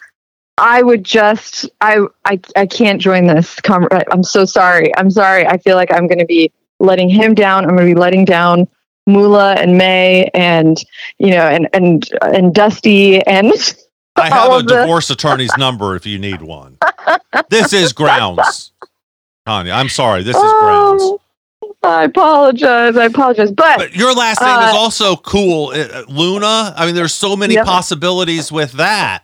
[0.58, 3.60] I would just, I, I, I can't join this.
[3.60, 4.94] Com- I'm so sorry.
[4.96, 5.46] I'm sorry.
[5.46, 7.64] I feel like I'm going to be letting him down.
[7.64, 8.66] I'm going to be letting down
[9.06, 10.82] Mula and May and,
[11.18, 13.52] you know, and, and, and Dusty and
[14.16, 16.78] I have a divorce attorney's number if you need one.
[17.50, 18.72] This is grounds,
[19.46, 19.74] Tania.
[19.74, 20.22] I'm sorry.
[20.22, 21.02] This is grounds.
[21.02, 21.20] Oh.
[21.86, 22.96] I apologize.
[22.96, 23.50] I apologize.
[23.52, 26.74] But, But your last name is Uh, also cool, uh, Luna.
[26.76, 27.64] I mean, there's so many Yep.
[27.66, 29.22] possibilities with that.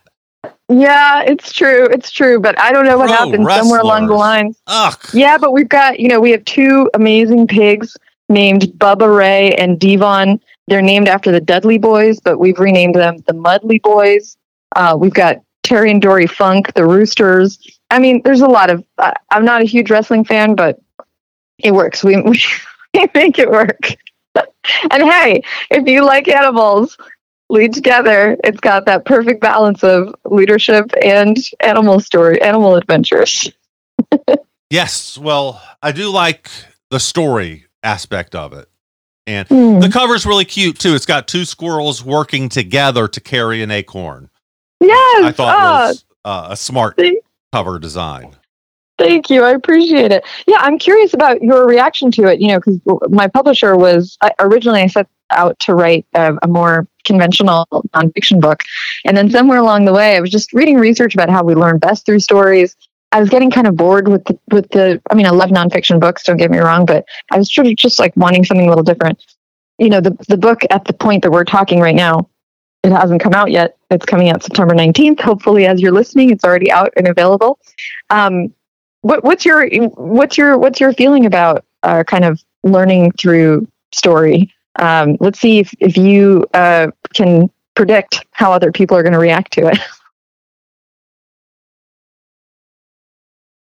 [0.69, 1.87] yeah, it's true.
[1.91, 2.39] It's true.
[2.39, 4.19] But I don't know what Pro happened somewhere along the wrestlers.
[4.19, 4.61] lines.
[4.67, 4.97] Ugh.
[5.13, 7.95] Yeah, but we've got, you know, we have two amazing pigs
[8.29, 10.39] named Bubba Ray and Devon.
[10.67, 14.37] They're named after the Dudley Boys, but we've renamed them the Mudley Boys.
[14.75, 17.59] Uh, we've got Terry and Dory Funk, the Roosters.
[17.91, 18.83] I mean, there's a lot of.
[18.97, 20.79] I I'm not a huge wrestling fan, but
[21.63, 22.03] it works.
[22.03, 22.41] We, we,
[22.93, 23.79] we make it work.
[24.35, 26.97] and hey, if you like animals,
[27.49, 28.37] lead together.
[28.43, 33.51] It's got that perfect balance of leadership and animal story, animal adventures.
[34.69, 35.19] Yes.
[35.19, 36.49] Well, I do like
[36.89, 38.67] the story aspect of it.
[39.27, 39.79] And Hmm.
[39.79, 40.95] the cover's really cute too.
[40.95, 44.31] It's got two squirrels working together to carry an acorn.
[44.81, 45.25] Yes.
[45.25, 48.35] I thought ah, was uh, a smart thank, cover design.
[48.97, 49.43] Thank you.
[49.43, 50.25] I appreciate it.
[50.47, 52.41] Yeah, I'm curious about your reaction to it.
[52.41, 52.79] You know, because
[53.09, 58.39] my publisher was I, originally I set out to write a, a more conventional nonfiction
[58.39, 58.63] book,
[59.05, 61.79] and then somewhere along the way, I was just reading research about how we learn
[61.79, 62.75] best through stories.
[63.11, 65.01] I was getting kind of bored with the, with the.
[65.09, 66.23] I mean, I love nonfiction books.
[66.23, 68.83] Don't get me wrong, but I was sort of just like wanting something a little
[68.83, 69.23] different.
[69.77, 72.27] You know, the the book at the point that we're talking right now,
[72.83, 73.77] it hasn't come out yet.
[73.91, 75.21] It's coming out September 19th.
[75.21, 77.59] Hopefully, as you're listening, it's already out and available.
[78.09, 78.51] Um,
[79.03, 84.51] what, what's your what's your what's your feeling about uh, kind of learning through story?
[84.79, 89.19] Um, let's see if if you uh, can predict how other people are going to
[89.19, 89.77] react to it.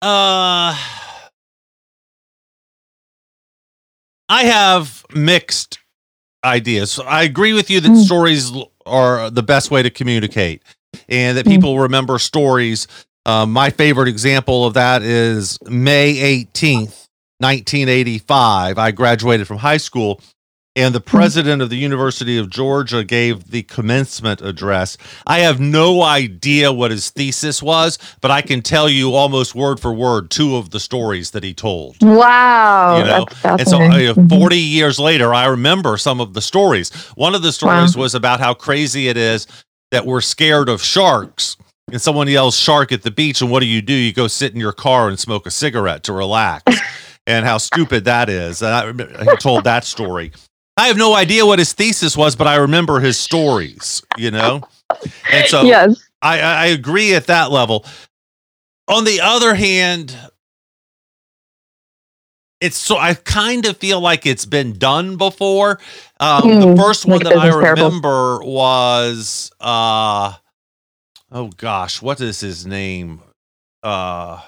[0.03, 0.77] Uh,
[4.29, 5.79] I have mixed
[6.45, 7.01] ideas.
[7.01, 8.05] I agree with you that Mm.
[8.05, 8.53] stories
[8.85, 10.63] are the best way to communicate
[11.09, 11.51] and that Mm.
[11.51, 12.87] people remember stories.
[13.27, 17.09] Um, my favorite example of that is May 18th,
[17.41, 18.79] 1985.
[18.79, 20.21] I graduated from high school
[20.77, 24.99] and the president of the University of Georgia gave the commencement address.
[25.27, 29.81] I have no idea what his thesis was, but I can tell you almost word
[29.81, 31.97] for word two of the stories that he told.
[32.03, 34.29] Wow, You know, And so, uh, Mhm.
[34.29, 36.91] 40 years later, I remember some of the stories.
[37.15, 39.47] One of the stories was about how crazy it is
[39.91, 41.57] that we're scared of sharks.
[41.93, 43.95] And someone yells shark at the beach, and what do you do?
[43.95, 46.65] You go sit in your car and smoke a cigarette to relax.
[47.27, 48.63] and how stupid that is.
[48.63, 50.33] And I, he told that story.
[50.79, 54.65] I have no idea what his thesis was, but I remember his stories, you know?
[55.33, 57.87] And so yes, I, I agree at that level.
[58.89, 60.17] On the other hand,
[62.61, 65.81] it's so I kind of feel like it's been done before.
[66.21, 70.35] Um, the Hmm, first one that I remember was uh
[71.33, 73.21] oh gosh, what is his name?
[73.83, 74.41] Uh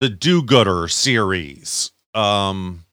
[0.00, 1.90] the Do-Gooder series.
[2.14, 2.84] Um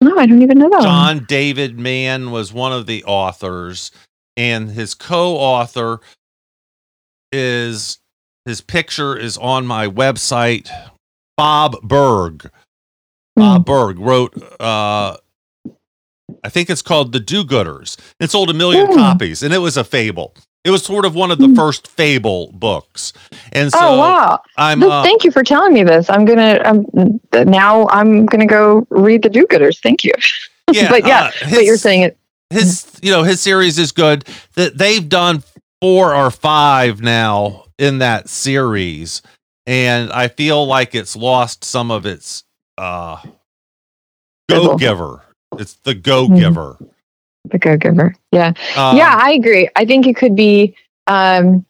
[0.00, 0.76] no, I don't even know that.
[0.80, 0.82] one.
[0.82, 3.90] John David Mann was one of the authors,
[4.36, 6.00] and his co-author
[7.32, 7.98] is
[8.44, 10.68] his picture is on my website.
[11.36, 12.50] Bob Burg.
[13.36, 15.16] Bob Burg wrote uh
[16.42, 17.96] I think it's called The Do-Gooders.
[18.20, 18.94] It sold a million Hmm.
[18.96, 20.34] copies, and it was a fable.
[20.64, 21.54] It was sort of one of the Hmm.
[21.54, 23.12] first fable books.
[23.52, 24.40] And so oh wow!
[24.56, 26.08] I'm uh, Thank you for telling me this.
[26.08, 26.86] I'm gonna um,
[27.46, 27.86] now.
[27.88, 29.80] I'm gonna go read the Do-Gooders.
[29.82, 30.12] Thank you.
[30.72, 32.18] yeah, but yeah, uh, but you're saying it.
[32.50, 34.24] his you know his series is good
[34.54, 35.42] that they've done
[35.82, 39.20] four or five now in that series
[39.66, 42.44] and i feel like it's lost some of its
[42.78, 43.20] uh
[44.48, 45.20] go giver
[45.58, 46.78] it's the go giver
[47.50, 48.14] The Go-Giver.
[48.32, 48.52] Yeah.
[48.76, 49.68] um, yeah, I agree.
[49.76, 50.76] I think it could be.
[51.06, 51.66] Um,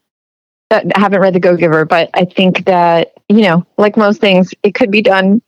[0.70, 4.20] uh, I haven't read the Go Giver, but I think that you know, like most
[4.20, 5.42] things, it could be done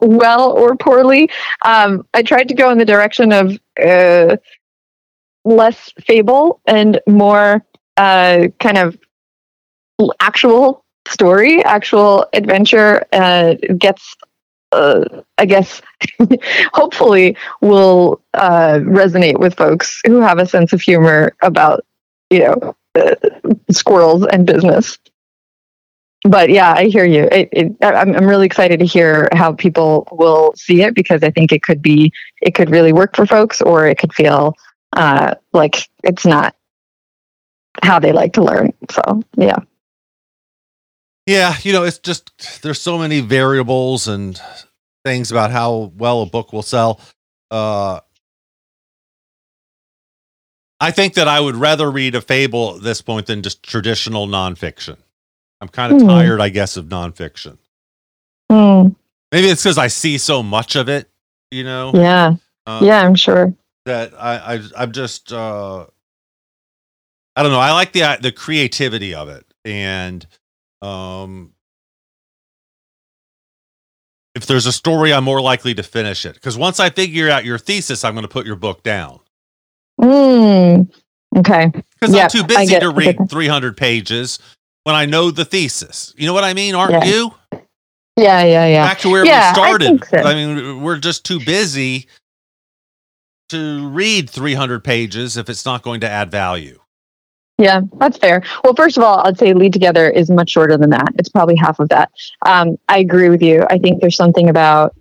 [0.00, 1.30] well or poorly.
[1.64, 4.36] Um, I tried to go in the direction of uh,
[5.44, 7.64] less fable and more
[7.96, 8.98] uh, kind of
[10.20, 13.04] actual story, actual adventure.
[13.12, 14.16] Uh, gets
[14.72, 15.04] uh,
[15.38, 15.80] I guess,
[16.74, 21.84] hopefully will uh, resonate with folks who have a sense of humor about,
[22.30, 23.14] you know, uh,
[23.70, 24.98] squirrels and business.
[26.24, 27.28] But yeah, I hear you.
[27.30, 31.30] It, it, I'm, I'm really excited to hear how people will see it because I
[31.30, 34.54] think it could be, it could really work for folks, or it could feel
[34.96, 36.56] uh, like it's not
[37.82, 38.72] how they like to learn.
[38.90, 39.58] So yeah.
[41.26, 44.40] Yeah, you know, it's just there's so many variables and
[45.04, 47.00] things about how well a book will sell.
[47.50, 48.00] Uh
[50.78, 54.26] I think that I would rather read a fable at this point than just traditional
[54.26, 54.98] nonfiction.
[55.60, 56.06] I'm kind of mm.
[56.06, 57.56] tired, I guess, of nonfiction.
[58.52, 58.94] Mm.
[59.32, 61.08] Maybe it's because I see so much of it,
[61.50, 61.92] you know.
[61.94, 62.34] Yeah,
[62.66, 63.54] um, yeah, I'm sure
[63.86, 65.86] that I, I I'm just uh,
[67.34, 67.60] I don't know.
[67.60, 70.26] I like the the creativity of it, and
[70.82, 71.52] um,
[74.34, 77.44] if there's a story, I'm more likely to finish it because once I figure out
[77.44, 79.20] your thesis, I'm going to put your book down.
[80.00, 80.92] Mm,
[81.36, 81.72] okay.
[82.00, 84.38] Because yep, I'm too busy get, to read 300 pages
[84.84, 86.14] when I know the thesis.
[86.18, 86.74] You know what I mean?
[86.74, 87.04] Aren't yeah.
[87.04, 87.30] you?
[88.16, 88.86] Yeah, yeah, yeah.
[88.86, 90.02] Back to where yeah, we started.
[90.02, 90.28] I, so.
[90.28, 92.08] I mean, we're just too busy
[93.48, 96.78] to read 300 pages if it's not going to add value.
[97.58, 98.42] Yeah, that's fair.
[98.62, 101.08] Well, first of all, I'd say Lead Together is much shorter than that.
[101.18, 102.10] It's probably half of that.
[102.44, 103.66] Um, I agree with you.
[103.70, 104.94] I think there's something about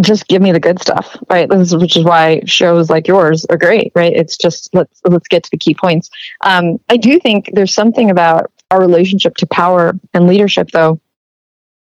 [0.00, 1.48] just give me the good stuff, right?
[1.48, 4.12] This is, which is why shows like yours are great, right?
[4.12, 6.10] It's just let's let's get to the key points.
[6.42, 11.00] Um, I do think there's something about our relationship to power and leadership, though,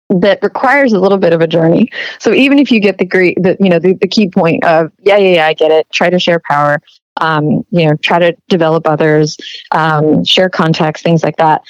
[0.09, 1.89] that requires a little bit of a journey.
[2.19, 4.91] So even if you get the great, the you know, the, the key point of
[4.99, 5.87] yeah, yeah, yeah, I get it.
[5.93, 6.81] Try to share power
[7.21, 9.37] um, you know, try to develop others,
[9.71, 11.61] um, share contacts, things like that.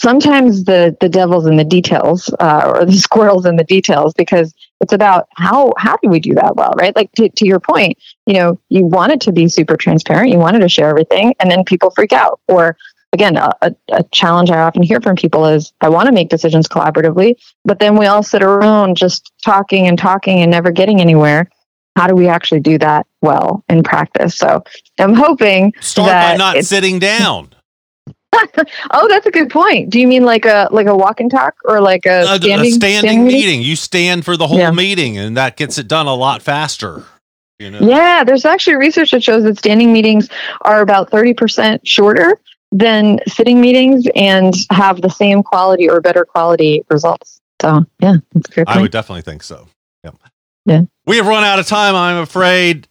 [0.00, 4.54] Sometimes the the devil's in the details, uh, or the squirrels in the details, because
[4.80, 6.96] it's about how how do we do that well, right?
[6.96, 10.60] Like to, to your point, you know, you wanted to be super transparent, you wanted
[10.60, 12.40] to share everything, and then people freak out.
[12.48, 12.76] Or
[13.12, 13.52] again, a,
[13.92, 17.34] a challenge I often hear from people is I want to make decisions collaboratively,
[17.64, 21.50] but then we all sit around just talking and talking and never getting anywhere
[21.96, 24.36] how do we actually do that well in practice?
[24.36, 24.64] So
[24.98, 27.50] I'm hoping start by not sitting down.
[28.92, 29.90] oh, that's a good point.
[29.90, 32.70] Do you mean like a like a walk and talk or like a standing, a
[32.70, 33.40] standing, standing meeting?
[33.40, 33.62] meeting?
[33.62, 34.70] You stand for the whole yeah.
[34.70, 37.04] meeting, and that gets it done a lot faster.
[37.58, 37.80] You know?
[37.80, 40.28] Yeah, there's actually research that shows that standing meetings
[40.62, 42.40] are about thirty percent shorter
[42.72, 47.40] than sitting meetings and have the same quality or better quality results.
[47.60, 48.78] So yeah, that's a great point.
[48.78, 49.66] I would definitely think so.
[50.04, 50.16] Yep.
[50.66, 50.82] Yeah.
[51.10, 52.86] We have run out of time, I'm afraid.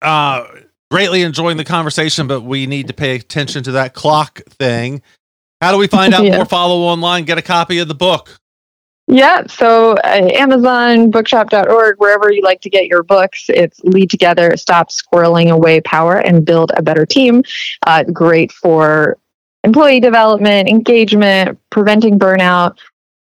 [0.00, 0.46] Uh,
[0.92, 5.02] greatly enjoying the conversation, but we need to pay attention to that clock thing.
[5.60, 6.36] How do we find out yeah.
[6.36, 6.44] more?
[6.44, 8.38] Follow online, get a copy of the book.
[9.08, 14.56] Yeah, so uh, Amazon, bookshop.org, wherever you like to get your books, it's Lead Together,
[14.56, 17.42] Stop Squirreling Away Power and Build a Better Team.
[17.88, 19.18] Uh, great for
[19.64, 22.78] employee development, engagement, preventing burnout,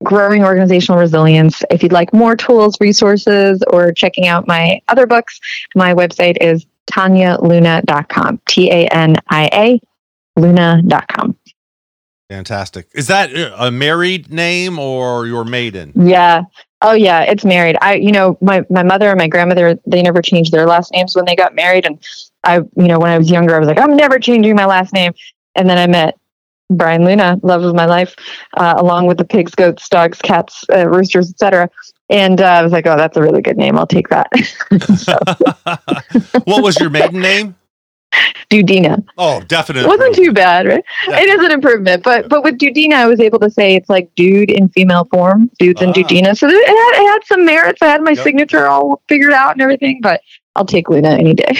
[0.03, 1.61] growing organizational resilience.
[1.69, 5.39] If you'd like more tools, resources, or checking out my other books,
[5.75, 8.41] my website is tanialuna.com.
[8.47, 9.79] T A N I A
[10.39, 11.35] luna.com.
[12.29, 12.87] Fantastic.
[12.93, 15.91] Is that a married name or your maiden?
[15.95, 16.43] Yeah.
[16.81, 17.75] Oh yeah, it's married.
[17.81, 21.15] I you know, my my mother and my grandmother they never changed their last names
[21.15, 21.99] when they got married and
[22.43, 24.93] I you know, when I was younger I was like I'm never changing my last
[24.93, 25.13] name.
[25.55, 26.18] And then I met
[26.69, 28.15] Brian Luna, love of my life,
[28.57, 31.69] uh, along with the pigs, goats, dogs, cats, uh, roosters, etc.
[32.09, 33.77] And uh, I was like, oh, that's a really good name.
[33.77, 34.27] I'll take that.
[36.45, 37.55] what was your maiden name?
[38.49, 39.05] Dudina.
[39.17, 39.85] Oh, definitely.
[39.85, 40.83] It wasn't too bad, right?
[41.07, 44.09] It is an improvement, but but with Dudina, I was able to say it's like
[44.15, 45.93] dude in female form, dudes and ah.
[45.93, 46.35] Dudina.
[46.35, 47.81] So it had, it had some merits.
[47.83, 48.23] I had my yep.
[48.23, 50.21] signature all figured out and everything, but
[50.55, 51.53] I'll take Luna any day.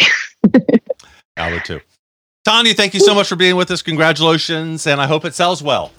[1.38, 1.80] I would too.
[2.46, 3.82] Tania, thank you so much for being with us.
[3.82, 5.92] Congratulations, and I hope it sells well.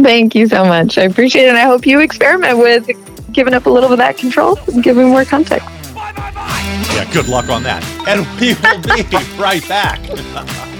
[0.00, 0.98] Thank you so much.
[0.98, 1.48] I appreciate it.
[1.48, 2.88] And I hope you experiment with
[3.32, 5.68] giving up a little of that control and giving more context.
[5.96, 7.84] Yeah, good luck on that.
[8.08, 10.00] And we will be right back.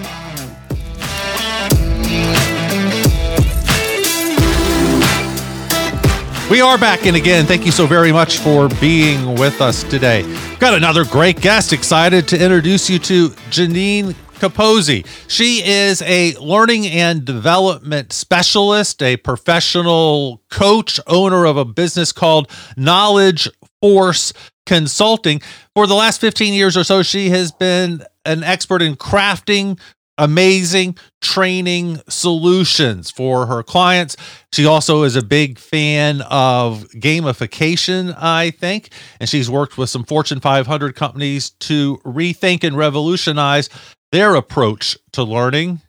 [6.51, 7.47] We are back and again.
[7.47, 10.23] Thank you so very much for being with us today.
[10.61, 11.73] Got another great guest.
[11.73, 14.15] Excited to introduce you to Ginine
[14.45, 15.07] Capozzi.
[15.27, 22.51] She is a learning and development specialist, a professional coach, owner of a business called
[22.77, 23.49] Knowledge
[23.81, 24.35] Force
[24.67, 25.41] Consulting.
[25.75, 29.79] For the last 15 years or so, she has been an expert in crafting
[30.19, 34.17] amazing training solutions for her clients.
[34.53, 40.05] She also is a big fan of gamification, I think, and she's worked with some
[40.05, 43.69] Fortune 500 companies to rethink and revolutionize
[44.15, 45.81] their approach to learning.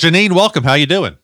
[0.00, 0.62] Ginine, welcome.
[0.62, 1.18] How you doing?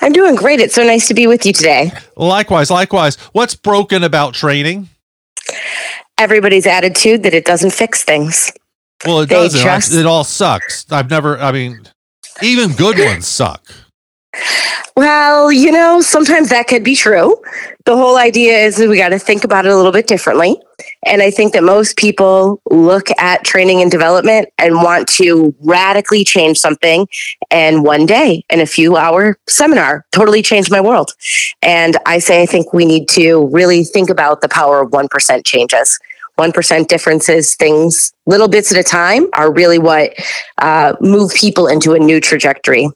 [0.00, 0.60] I'm doing great.
[0.60, 1.92] It's so nice to be with you today.
[2.16, 3.16] Likewise, likewise.
[3.32, 4.88] What's broken about training?
[6.16, 8.50] Everybody's attitude that it doesn't fix things.
[9.04, 9.60] Well, it they doesn't.
[9.60, 9.92] Just...
[9.92, 10.90] It all sucks.
[10.90, 11.82] I've never, I mean,
[12.42, 13.62] even good ones suck.
[14.96, 17.36] Well, you know, sometimes that could be true.
[17.84, 20.58] The whole idea is that we got to think about it a little bit differently.
[21.06, 26.24] And I think that most people look at training and development and want to radically
[26.24, 27.06] change something.
[27.50, 31.12] And one day, in a few hour seminar, totally change my world.
[31.62, 35.44] And I say, I think we need to really think about the power of 1%
[35.44, 35.98] changes.
[36.38, 40.14] 1% differences, things, little bits at a time, are really what
[40.58, 42.88] uh, move people into a new trajectory.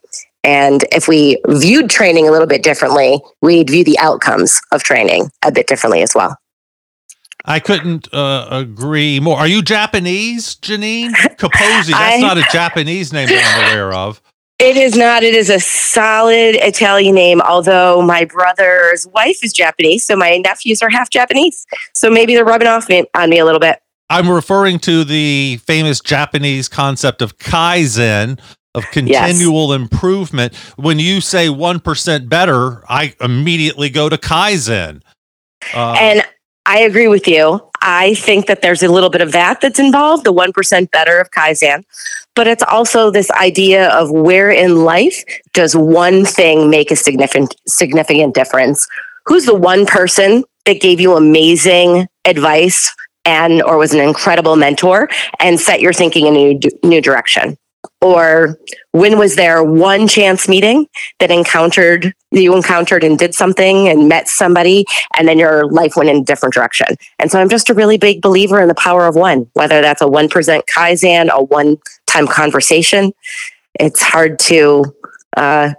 [0.44, 5.30] And if we viewed training a little bit differently, we'd view the outcomes of training
[5.42, 6.36] a bit differently as well.
[7.44, 9.38] I couldn't uh, agree more.
[9.38, 11.10] Are you Japanese, Ginine?
[11.36, 14.22] Capozzi, that's I, not a Japanese name that I'm aware of.
[14.58, 15.22] It is not.
[15.22, 20.80] It is a solid Italian name, although my brother's wife is Japanese, so my nephews
[20.80, 21.66] are half Japanese.
[21.94, 23.80] So maybe they're rubbing off me, on me a little bit.
[24.08, 28.38] I'm referring to the famous Japanese concept of kaizen,
[28.74, 29.80] of continual yes.
[29.80, 30.54] improvement.
[30.76, 35.02] When you say 1% better, I immediately go to kaizen.
[35.74, 36.24] Uh, and
[36.66, 37.60] I agree with you.
[37.82, 41.30] I think that there's a little bit of that that's involved, the 1% better of
[41.30, 41.84] Kaizen.
[42.34, 47.54] But it's also this idea of where in life does one thing make a significant
[47.68, 48.88] significant difference?
[49.26, 52.94] Who's the one person that gave you amazing advice
[53.26, 55.08] and or was an incredible mentor
[55.38, 57.56] and set your thinking in a new, new direction?
[58.04, 58.58] Or
[58.92, 60.86] when was there one chance meeting
[61.20, 64.84] that encountered you encountered and did something and met somebody
[65.16, 66.86] and then your life went in a different direction?
[67.18, 70.02] And so i'm just a really big believer in the power of one whether that's
[70.02, 73.12] a 1% kaizen a one time conversation
[73.80, 74.94] it's hard to
[75.36, 75.72] uh,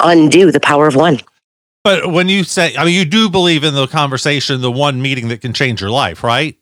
[0.00, 1.20] undo the power of one.
[1.84, 5.28] But when you say i mean you do believe in the conversation the one meeting
[5.28, 6.56] that can change your life right?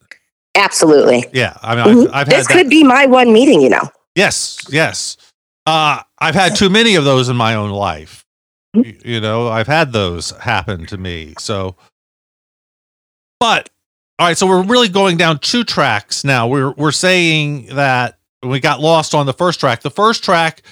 [0.57, 1.25] Absolutely.
[1.33, 2.15] Yeah i mean mm-hmm.
[2.15, 5.17] I've, I've this could be my one meeting you know Yes, yes.
[5.67, 8.25] Uh, I've had too many of those in my own life.
[8.75, 11.35] You know, I've had those happen to me.
[11.39, 11.77] So,
[13.39, 13.71] but
[14.19, 16.49] all right, so we're really going down two tracks now.
[16.49, 19.83] We're we're saying that we got lost on the first track.
[19.83, 20.63] The first track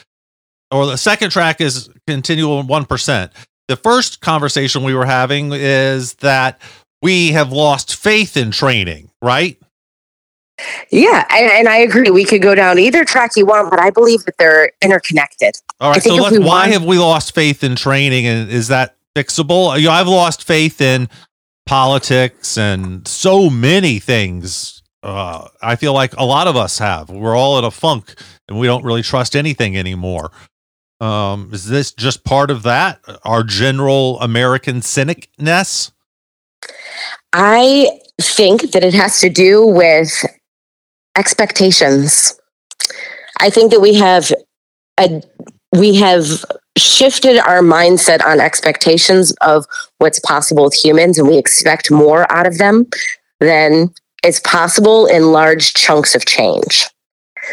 [0.72, 3.30] or the second track is continual 1%.
[3.68, 6.60] The first conversation we were having is that
[7.02, 9.60] we have lost faith in training, right?
[10.90, 12.10] Yeah, and, and, I agree.
[12.10, 15.56] We could go down either track you want, but I believe that they're interconnected.
[15.80, 16.02] All right.
[16.02, 19.78] So why want- have we lost faith in training, and is that fixable?
[19.78, 21.08] You know, I've lost faith in
[21.66, 24.82] politics and so many things.
[25.02, 27.10] Uh, I feel like a lot of us have.
[27.10, 28.14] We're all in a funk,
[28.48, 30.30] and we don't really trust anything anymore.
[31.00, 33.00] Um, is this just part of that?
[33.24, 35.90] Our general American cynicness?
[37.32, 37.88] I
[38.20, 40.24] think that it has to do with
[41.16, 42.38] expectations.
[43.40, 44.32] I think that we have
[44.98, 45.22] a,
[45.72, 46.44] we have
[46.76, 49.66] shifted our mindset on expectations of
[49.98, 52.86] what's possible with humans and we expect more out of them
[53.40, 53.92] than
[54.24, 56.86] is possible in large chunks of change.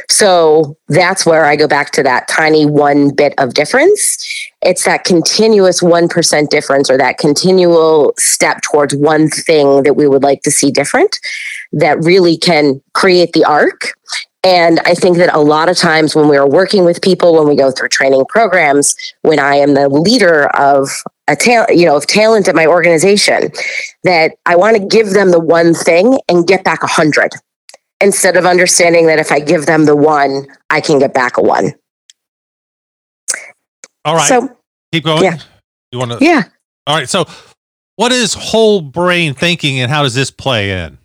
[0.07, 4.17] So that's where I go back to that tiny one bit of difference.
[4.61, 10.21] It's that continuous 1% difference or that continual step towards one thing that we would
[10.21, 11.19] like to see different
[11.71, 13.93] that really can create the arc.
[14.43, 17.47] And I think that a lot of times when we are working with people, when
[17.47, 20.89] we go through training programs, when I am the leader of
[21.27, 23.51] a talent, you know, of talent at my organization,
[24.03, 27.33] that I want to give them the one thing and get back a hundred
[28.01, 31.41] instead of understanding that if I give them the one, I can get back a
[31.41, 31.73] one.
[34.05, 34.27] All right.
[34.27, 34.57] So
[34.93, 35.23] keep going.
[35.23, 35.37] Yeah.
[35.91, 36.17] You want to?
[36.21, 36.43] Yeah.
[36.87, 37.09] All right.
[37.09, 37.25] So,
[37.97, 40.97] what is whole brain thinking and how does this play in?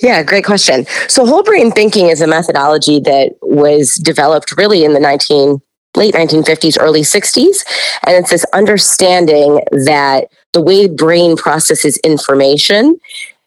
[0.00, 0.86] Yeah, great question.
[1.08, 5.60] So, whole brain thinking is a methodology that was developed really in the 19
[5.96, 7.64] late 1950s, early 60s.
[8.06, 12.98] And it's this understanding that the way brain processes information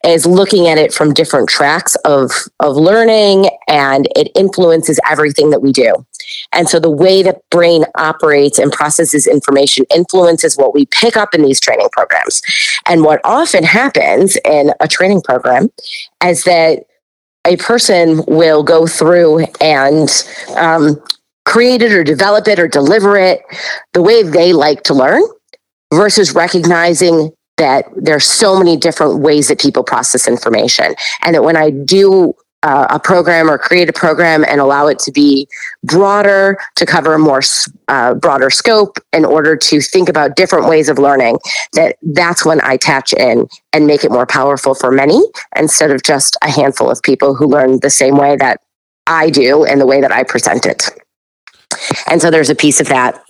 [0.04, 2.30] is looking at it from different tracks of
[2.60, 6.04] of learning and it influences everything that we do.
[6.52, 11.34] And so the way that brain operates and processes information influences what we pick up
[11.34, 12.42] in these training programs.
[12.86, 15.70] And what often happens in a training program
[16.22, 16.84] is that
[17.46, 20.08] a person will go through and
[20.56, 21.02] um,
[21.44, 23.42] create it or develop it or deliver it
[23.92, 25.22] the way they like to learn
[25.92, 31.56] versus recognizing that there's so many different ways that people process information and that when
[31.56, 35.46] i do uh, a program or create a program and allow it to be
[35.82, 37.42] broader to cover a more
[37.88, 41.36] uh, broader scope in order to think about different ways of learning
[41.74, 45.20] that that's when i attach in and make it more powerful for many
[45.56, 48.60] instead of just a handful of people who learn the same way that
[49.06, 50.88] i do and the way that i present it.
[52.06, 53.20] And so there's a piece of that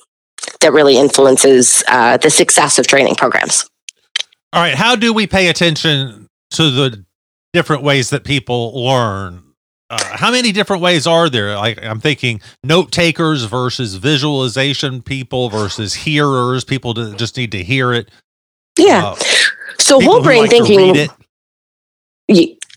[0.61, 3.68] that really influences uh, the success of training programs
[4.55, 7.05] all right how do we pay attention to the
[7.55, 9.43] different ways that people learn.
[9.89, 11.57] Uh, how many different ways are there?
[11.57, 17.63] Like I'm thinking note takers versus visualization people versus hearers, people that just need to
[17.63, 18.11] hear it.
[18.79, 19.05] Yeah.
[19.05, 19.15] Uh,
[19.79, 21.09] so whole brain like thinking.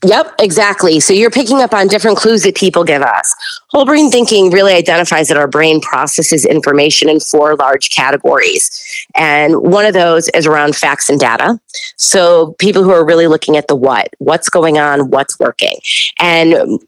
[0.06, 1.00] Yep, exactly.
[1.00, 3.34] So you're picking up on different clues that people give us.
[3.72, 8.70] Whole brain thinking really identifies that our brain processes information in four large categories.
[9.18, 11.60] And one of those is around facts and data.
[11.98, 15.78] So people who are really looking at the what, what's going on, what's working.
[16.20, 16.80] And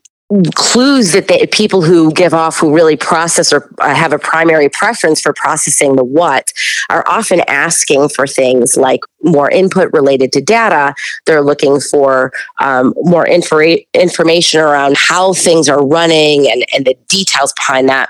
[0.53, 4.69] clues that the people who give off who really process or uh, have a primary
[4.69, 6.53] preference for processing the what
[6.91, 10.93] are often asking for things like more input related to data
[11.25, 16.95] they're looking for um, more infor- information around how things are running and, and the
[17.07, 18.07] details behind that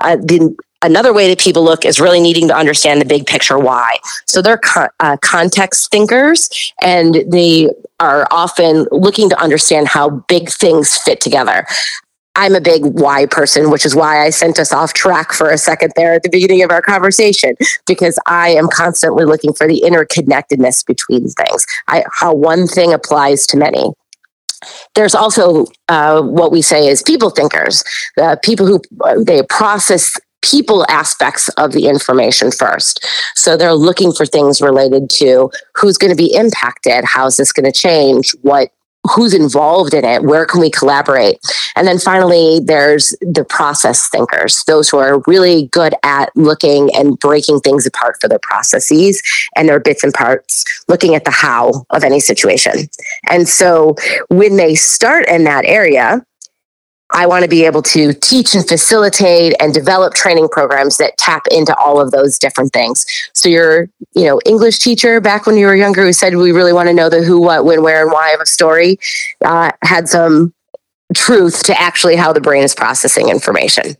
[0.00, 0.52] uh, the
[0.82, 3.98] Another way that people look is really needing to understand the big picture why.
[4.26, 4.60] So they're
[5.00, 7.68] uh, context thinkers and they
[7.98, 11.66] are often looking to understand how big things fit together.
[12.36, 15.58] I'm a big why person, which is why I sent us off track for a
[15.58, 17.56] second there at the beginning of our conversation,
[17.86, 23.46] because I am constantly looking for the interconnectedness between things, I, how one thing applies
[23.48, 23.92] to many
[24.94, 27.82] there's also uh, what we say is people thinkers,
[28.16, 33.04] the people who uh, they process people aspects of the information first.
[33.34, 37.70] So they're looking for things related to who's going to be impacted, how's this going
[37.70, 38.70] to change, what
[39.14, 41.38] who's involved in it where can we collaborate
[41.74, 47.18] and then finally there's the process thinkers those who are really good at looking and
[47.18, 49.22] breaking things apart for their processes
[49.56, 52.88] and their bits and parts looking at the how of any situation
[53.30, 53.94] and so
[54.28, 56.22] when they start in that area
[57.12, 61.46] I want to be able to teach and facilitate and develop training programs that tap
[61.50, 63.04] into all of those different things.
[63.32, 66.72] So your, you know, English teacher back when you were younger who said we really
[66.72, 68.98] want to know the who, what, when, where, and why of a story
[69.44, 70.54] uh, had some
[71.14, 73.96] truth to actually how the brain is processing information.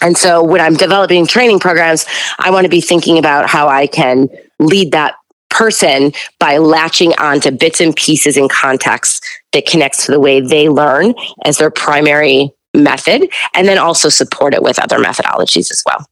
[0.00, 2.06] And so when I'm developing training programs,
[2.38, 4.28] I want to be thinking about how I can
[4.58, 5.14] lead that
[5.48, 10.68] person by latching onto bits and pieces and context that connects to the way they
[10.68, 16.06] learn as their primary method, and then also support it with other methodologies as well.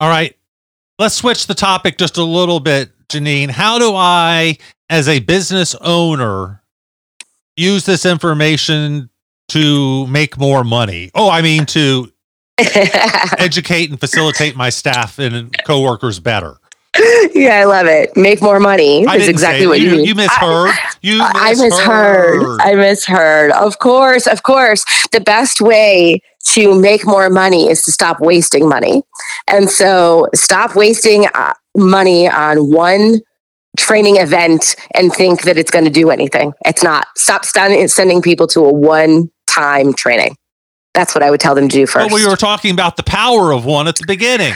[0.00, 0.36] All right.
[0.98, 3.50] Let's switch the topic just a little bit, Ginine.
[3.50, 4.56] How do I,
[4.88, 6.62] as a business owner,
[7.56, 9.10] use this information
[9.48, 11.10] to make more money?
[11.14, 12.10] Oh, I mean, to
[13.38, 16.58] educate and facilitate my staff and coworkers better
[17.34, 18.14] yeah, I love it.
[18.16, 20.70] Make more money is exactly what you, you, you misheard.
[21.00, 21.32] You misheard.
[21.34, 22.60] I misheard.
[22.60, 23.52] I misheard.
[23.52, 24.84] Of course, of course.
[25.10, 29.02] The best way to make more money is to stop wasting money.
[29.48, 33.20] And so stop wasting uh, money on one
[33.78, 36.52] training event and think that it's going to do anything.
[36.66, 37.06] It's not.
[37.16, 40.36] Stop sending people to a one time training.
[40.92, 42.10] That's what I would tell them to do first.
[42.10, 44.52] Well, we were talking about the power of one at the beginning.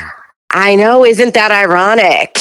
[0.56, 2.38] I know, isn't that ironic?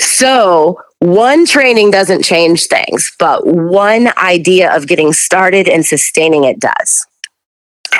[0.00, 6.58] So, one training doesn't change things, but one idea of getting started and sustaining it
[6.58, 7.06] does.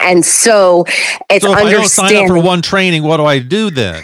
[0.00, 0.84] And so
[1.28, 4.02] it's so if I don't sign up for one training, what do I do then?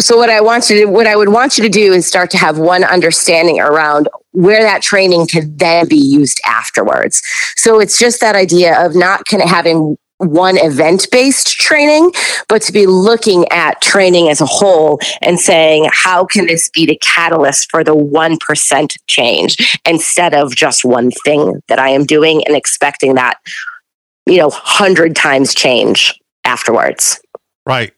[0.00, 2.30] So what I want you to what I would want you to do is start
[2.32, 7.22] to have one understanding around where that training can then be used afterwards.
[7.56, 12.12] So it's just that idea of not kind of having one event based training,
[12.48, 16.86] but to be looking at training as a whole and saying, how can this be
[16.86, 22.42] the catalyst for the 1% change instead of just one thing that I am doing
[22.46, 23.38] and expecting that,
[24.26, 27.20] you know, 100 times change afterwards.
[27.66, 27.92] Right.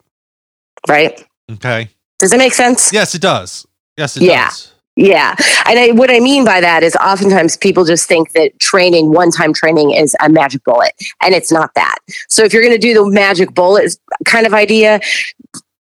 [0.89, 1.23] Right.
[1.51, 1.91] Okay.
[2.19, 2.93] Does it make sense?
[2.93, 3.67] Yes, it does.
[3.97, 4.49] Yes, it yeah.
[4.49, 4.73] does.
[4.97, 5.35] Yeah.
[5.67, 9.31] And I, what I mean by that is oftentimes people just think that training, one
[9.31, 10.93] time training, is a magic bullet,
[11.23, 11.99] and it's not that.
[12.29, 13.95] So if you're going to do the magic bullet
[14.25, 15.01] kind of idea,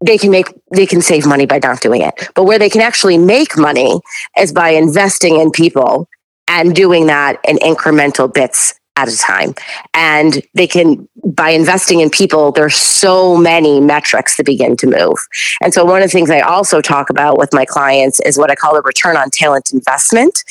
[0.03, 2.81] they can make they can save money by not doing it but where they can
[2.81, 4.01] actually make money
[4.37, 6.09] is by investing in people
[6.47, 9.53] and doing that in incremental bits at a time.
[9.93, 15.17] And they can, by investing in people, there's so many metrics that begin to move.
[15.61, 18.51] And so, one of the things I also talk about with my clients is what
[18.51, 20.43] I call a return on talent investment.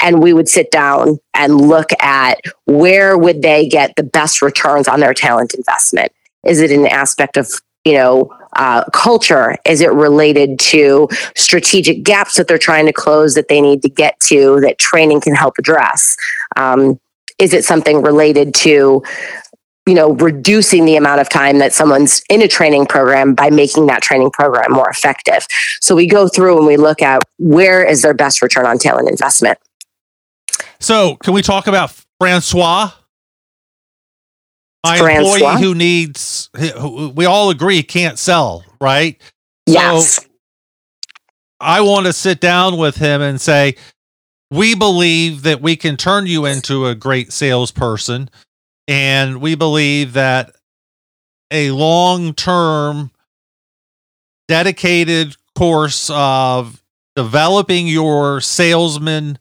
[0.00, 4.88] And we would sit down and look at where would they get the best returns
[4.88, 6.12] on their talent investment.
[6.44, 7.50] Is it an aspect of
[7.84, 9.56] you know uh, culture?
[9.66, 13.90] Is it related to strategic gaps that they're trying to close that they need to
[13.90, 16.16] get to that training can help address?
[16.56, 16.98] Um,
[17.40, 19.02] is it something related to
[19.86, 23.86] you know reducing the amount of time that someone's in a training program by making
[23.86, 25.46] that training program more effective?
[25.80, 29.08] So we go through and we look at where is their best return on talent
[29.08, 29.58] investment.
[30.78, 32.90] So can we talk about francois?
[34.84, 35.34] My Francois?
[35.34, 39.20] employee who needs who we all agree can't sell right?
[39.66, 40.16] Yes.
[40.16, 40.22] So
[41.60, 43.76] i want to sit down with him and say
[44.50, 48.30] we believe that we can turn you into a great salesperson.
[48.88, 50.52] And we believe that
[51.50, 53.10] a long term,
[54.48, 56.82] dedicated course of
[57.14, 59.38] developing your salesman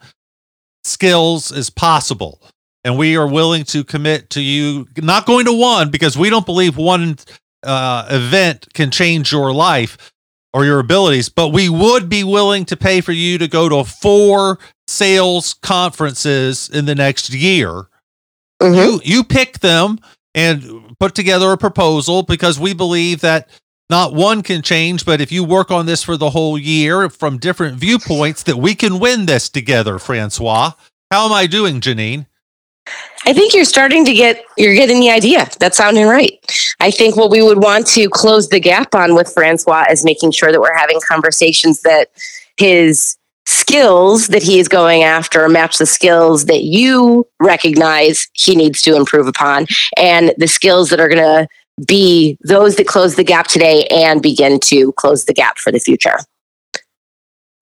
[0.84, 2.42] skills is possible.
[2.84, 6.46] And we are willing to commit to you, not going to one, because we don't
[6.46, 7.18] believe one
[7.64, 10.14] uh, event can change your life
[10.54, 13.84] or your abilities, but we would be willing to pay for you to go to
[13.84, 14.58] four
[14.90, 17.88] sales conferences in the next year.
[18.62, 18.76] Mm-hmm.
[18.76, 20.00] You you pick them
[20.36, 23.50] and put together a proposal because we believe that
[23.90, 27.40] not one can change, but if you work on this for the whole year from
[27.40, 30.74] different viewpoints, that we can win this together, Francois.
[31.10, 32.28] How am I doing, Ginine?
[33.26, 35.48] I think you're starting to get you're getting the idea.
[35.60, 36.40] That's sounding right.
[36.80, 40.32] I think what we would want to close the gap on with Francois is making
[40.32, 42.10] sure that we're having conversations that
[42.58, 43.18] his
[43.50, 48.96] skills that he is going after match the skills that you recognize he needs to
[48.96, 49.66] improve upon
[49.98, 51.48] and the skills that are going to
[51.88, 55.80] be those that close the gap today and begin to close the gap for the
[55.80, 56.18] future.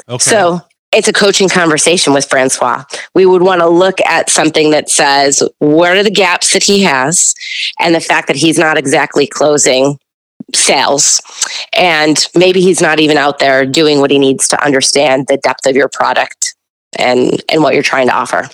[0.09, 0.17] Okay.
[0.17, 0.59] So
[0.91, 2.83] it's a coaching conversation with Francois.
[3.15, 6.83] We would want to look at something that says, what are the gaps that he
[6.83, 7.33] has?
[7.79, 9.97] And the fact that he's not exactly closing
[10.55, 11.21] sales.
[11.73, 15.65] And maybe he's not even out there doing what he needs to understand the depth
[15.65, 16.55] of your product
[16.97, 18.49] and and what you're trying to offer.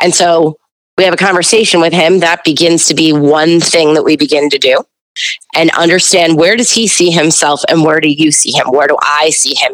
[0.00, 0.56] And so
[0.96, 4.48] we have a conversation with him that begins to be one thing that we begin
[4.50, 4.82] to do
[5.54, 8.66] and understand where does he see himself and where do you see him?
[8.68, 9.72] Where do i see him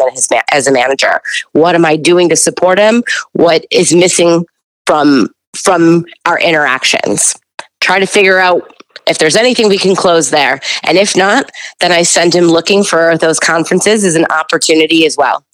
[0.53, 1.21] as, a manager?
[1.53, 3.03] What am i doing to support him?
[3.33, 4.47] What is missing
[4.87, 7.37] from from our interactions?
[7.81, 10.61] Try to figure out if there's anything we can close there.
[10.83, 11.51] And if not,
[11.81, 15.45] then I send him looking for those conferences as an opportunity as well.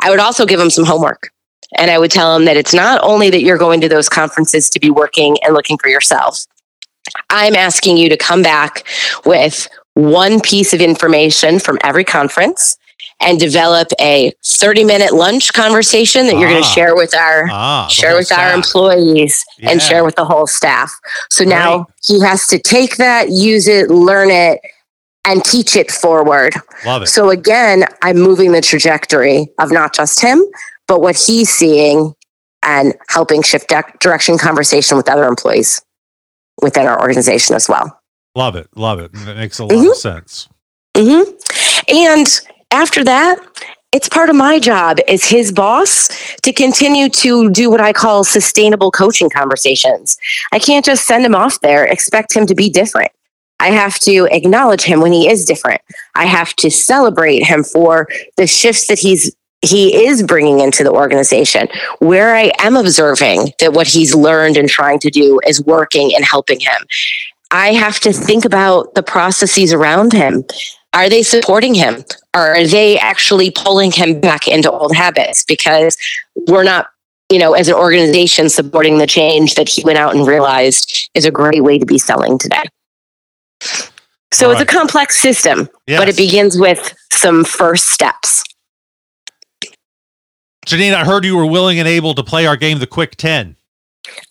[0.00, 1.30] I would also give him some homework.
[1.76, 4.70] And I would tell him that it's not only that you're going to those conferences
[4.70, 6.46] to be working and looking for yourself.
[7.30, 8.86] I'm asking you to come back
[9.24, 12.78] with one piece of information from every conference
[13.20, 17.48] and develop a 30 minute lunch conversation that ah, you're going to share with our
[17.50, 18.38] ah, share with staff.
[18.38, 19.70] our employees yeah.
[19.70, 20.92] and share with the whole staff.
[21.30, 21.86] So now right.
[22.04, 24.60] he has to take that, use it, learn it
[25.24, 26.54] and teach it forward.
[26.84, 27.06] Love it.
[27.06, 30.44] So again, I'm moving the trajectory of not just him,
[30.86, 32.14] but what he's seeing
[32.62, 35.82] and helping shift direction conversation with other employees
[36.60, 38.00] within our organization as well.
[38.34, 38.68] Love it.
[38.74, 39.12] Love it.
[39.12, 39.90] That makes a lot mm-hmm.
[39.90, 40.48] of sense.
[40.94, 41.96] Mm-hmm.
[41.96, 42.40] And
[42.74, 43.38] after that,
[43.92, 46.08] it's part of my job as his boss
[46.42, 50.18] to continue to do what I call sustainable coaching conversations.
[50.50, 53.12] I can't just send him off there, expect him to be different.
[53.60, 55.80] I have to acknowledge him when he is different.
[56.16, 60.92] I have to celebrate him for the shifts that he's he is bringing into the
[60.92, 61.68] organization
[62.00, 66.22] where I am observing that what he's learned and trying to do is working and
[66.22, 66.76] helping him.
[67.50, 70.44] I have to think about the processes around him.
[70.94, 72.04] Are they supporting him?
[72.34, 75.44] Are they actually pulling him back into old habits?
[75.44, 75.96] Because
[76.46, 76.86] we're not,
[77.30, 81.24] you know, as an organization supporting the change that he went out and realized is
[81.24, 82.62] a great way to be selling today.
[84.32, 84.52] So right.
[84.52, 86.00] it's a complex system, yes.
[86.00, 88.44] but it begins with some first steps.
[90.66, 93.56] Ginine, I heard you were willing and able to play our game, the Quick 10.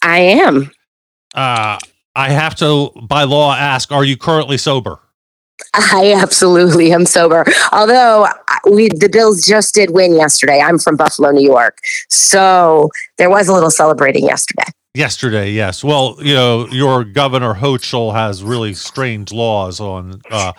[0.01, 0.71] I am.
[1.35, 1.77] Uh,
[2.15, 4.99] I have to, by law, ask Are you currently sober?
[5.73, 7.45] I absolutely am sober.
[7.71, 8.27] Although
[8.71, 10.59] we the Bills just did win yesterday.
[10.59, 11.77] I'm from Buffalo, New York.
[12.09, 14.65] So there was a little celebrating yesterday.
[14.95, 15.83] Yesterday, yes.
[15.83, 20.53] Well, you know, your governor Hochul has really strange laws on uh,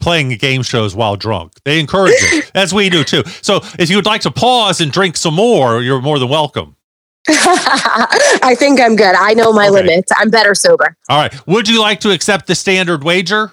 [0.00, 1.54] playing game shows while drunk.
[1.64, 3.24] They encourage it, as we do too.
[3.42, 6.76] So, if you would like to pause and drink some more, you're more than welcome.
[7.28, 9.14] I think I'm good.
[9.16, 9.82] I know my Okay.
[9.82, 10.12] limits.
[10.16, 10.96] I'm better sober.
[11.08, 11.46] All right.
[11.48, 13.50] Would you like to accept the standard wager?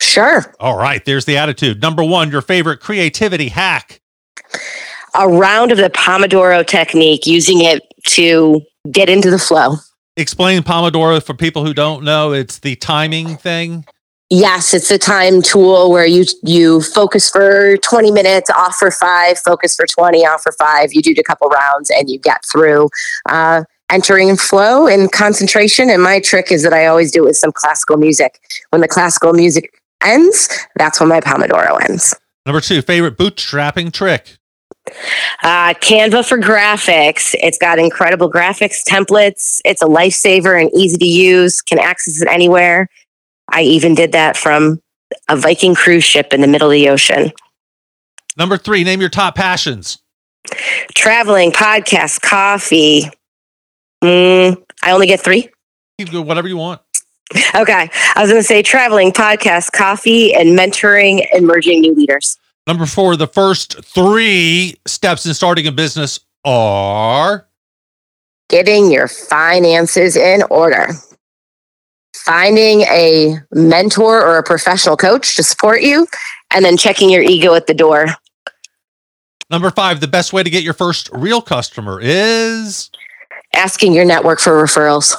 [0.00, 0.54] Sure.
[0.60, 1.04] All right.
[1.04, 1.80] There's the attitude.
[1.80, 4.00] Number one, your favorite creativity hack.
[5.14, 9.76] A round of the Pomodoro technique, using it to get into the flow.
[10.16, 12.32] Explain Pomodoro for people who don't know.
[12.32, 13.84] It's the timing thing.
[14.28, 19.38] Yes, it's a time tool where you you focus for 20 minutes, off for five,
[19.38, 20.92] focus for 20, off for five.
[20.92, 22.88] You do a couple rounds and you get through
[23.28, 25.88] uh, entering flow and concentration.
[25.90, 28.40] And my trick is that I always do it with some classical music.
[28.70, 29.70] When the classical music
[30.06, 32.14] ends, that's when my Pomodoro ends.
[32.46, 34.36] Number two, favorite bootstrapping trick.
[35.42, 37.34] Uh, Canva for graphics.
[37.40, 39.60] It's got incredible graphics templates.
[39.64, 41.60] It's a lifesaver and easy to use.
[41.60, 42.88] Can access it anywhere.
[43.50, 44.80] I even did that from
[45.28, 47.32] a Viking cruise ship in the middle of the ocean.
[48.36, 49.98] Number three, name your top passions.
[50.94, 53.10] Traveling, podcasts, coffee.
[54.04, 55.48] Mm, I only get three.
[55.98, 56.80] You can go whatever you want.
[57.54, 57.90] Okay.
[58.14, 62.38] I was going to say traveling, podcast, coffee, and mentoring emerging new leaders.
[62.66, 67.46] Number four, the first three steps in starting a business are
[68.48, 70.88] Getting your finances in order.
[72.24, 76.06] Finding a mentor or a professional coach to support you,
[76.52, 78.06] and then checking your ego at the door.
[79.50, 82.90] number five, the best way to get your first real customer is
[83.54, 85.14] Asking your network for referrals.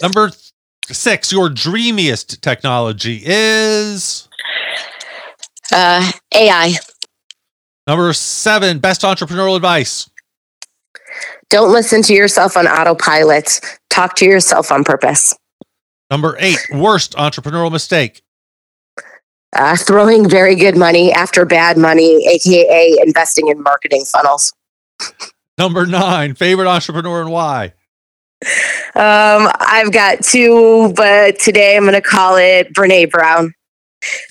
[0.00, 0.51] number th-
[0.90, 4.28] six, your dreamiest technology is
[5.72, 6.74] Uh, AI.
[7.86, 10.08] number seven, best entrepreneurial advice.
[11.50, 13.60] Don't listen to yourself on autopilot.
[13.90, 15.34] Talk to yourself on purpose.
[16.10, 18.22] Number eight, worst entrepreneurial mistake.
[19.54, 24.52] Uh, throwing very good money after bad money, aka investing in marketing funnels.
[25.58, 27.74] Number nine, favorite entrepreneur and why.
[28.94, 33.54] Um, I've got two, but today I'm going to call it Brene Brown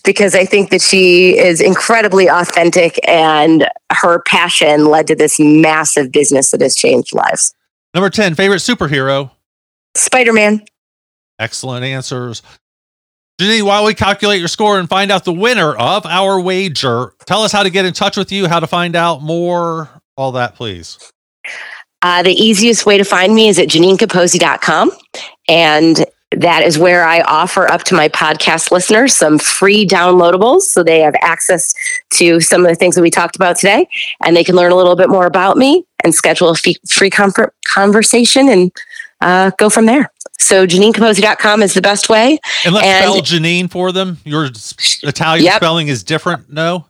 [0.04, 6.12] because I think that she is incredibly authentic and her passion led to this massive
[6.12, 7.54] business that has changed lives.
[7.94, 9.32] Number 10, favorite superhero.
[9.96, 10.64] Spider Man.
[11.40, 12.42] Excellent answers.
[13.40, 17.42] Ginine, while we calculate your score and find out the winner of our wager, tell
[17.42, 20.56] us how to get in touch with you, how to find out more, all that,
[20.56, 21.00] please.
[22.02, 24.92] Uh, the easiest way to find me is at GinineCapozzi.com.
[25.48, 30.82] And that is where I offer up to my podcast listeners some free downloadables so
[30.82, 31.74] they have access
[32.12, 33.86] to some of the things that we talked about today
[34.24, 37.10] and they can learn a little bit more about me and schedule a fee- free
[37.10, 38.72] comfort conversation and
[39.20, 40.10] uh, go from there.
[40.40, 42.40] So GinineCapozzi.com is the best way.
[42.66, 44.18] And let's And- spell Ginine for them.
[44.24, 44.46] Your
[45.04, 45.56] Italian Yep.
[45.58, 46.52] spelling is different.
[46.52, 46.86] No?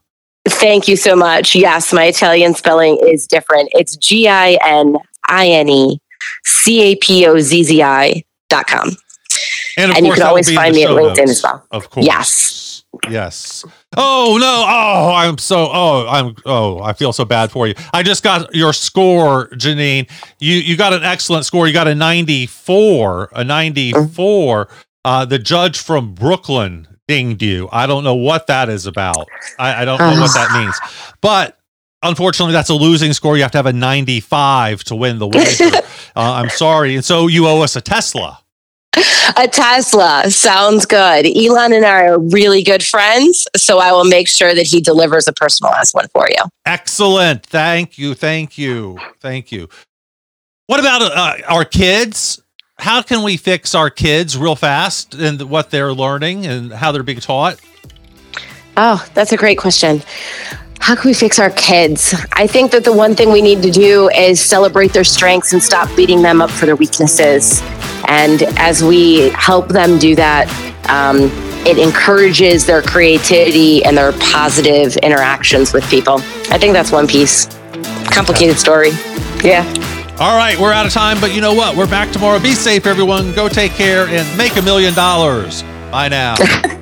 [0.48, 1.56] Thank you so much.
[1.56, 3.70] Yes, my Italian spelling is different.
[3.74, 6.02] It's G I N I N E
[6.44, 8.90] C A P O Z Z I dot com.
[9.78, 11.66] And, of And you can always find me at LinkedIn notes, as well.
[11.72, 12.06] Of course.
[12.06, 12.84] Yes.
[13.10, 13.64] Yes.
[13.96, 14.66] Oh no.
[14.68, 17.74] Oh, I'm so oh, I'm oh, I feel so bad for you.
[17.94, 20.10] I just got your score, Ginine.
[20.40, 21.68] You you got an excellent score.
[21.68, 24.68] You got a 94, a 94.
[25.06, 27.68] Uh the judge from Brooklyn dinged you.
[27.74, 29.28] I don't know what that is about.
[29.60, 30.80] I, I don't know what that means.
[31.20, 31.60] But
[32.02, 33.36] unfortunately that's a losing score.
[33.36, 35.66] You have to have a 95 to win the wager.
[35.76, 35.82] uh,
[36.16, 36.96] I'm sorry.
[36.96, 38.40] And so you owe us a Tesla.
[39.38, 41.26] A Tesla sounds good.
[41.26, 45.28] Elon and I are really good friends, so I will make sure that he delivers
[45.28, 46.44] a personalized one for you.
[46.66, 47.46] Excellent.
[47.46, 48.14] Thank you.
[48.14, 49.00] Thank you.
[49.20, 49.68] Thank you.
[50.68, 52.42] What about uh, our kids?
[52.82, 57.04] How can we fix our kids real fast and what they're learning and how they're
[57.04, 57.62] being taught?
[58.76, 60.02] Oh, that's a great question.
[60.80, 62.16] How can we fix our kids?
[62.34, 65.62] I think that the one thing we need to do is celebrate their strengths and
[65.62, 67.62] stop beating them up for their weaknesses.
[68.08, 70.50] And as we help them do that,
[70.90, 71.30] um,
[71.68, 76.16] it encourages their creativity and their positive interactions with people.
[76.50, 77.46] I think that's one piece.
[78.06, 78.90] Complicated story.
[79.44, 79.72] Yeah.
[80.20, 81.76] All right, we're out of time, but you know what?
[81.76, 82.40] We're back tomorrow.
[82.40, 83.34] Be safe, everyone.
[83.34, 85.64] Go take care and make a million dollars.
[85.92, 86.36] Bye now.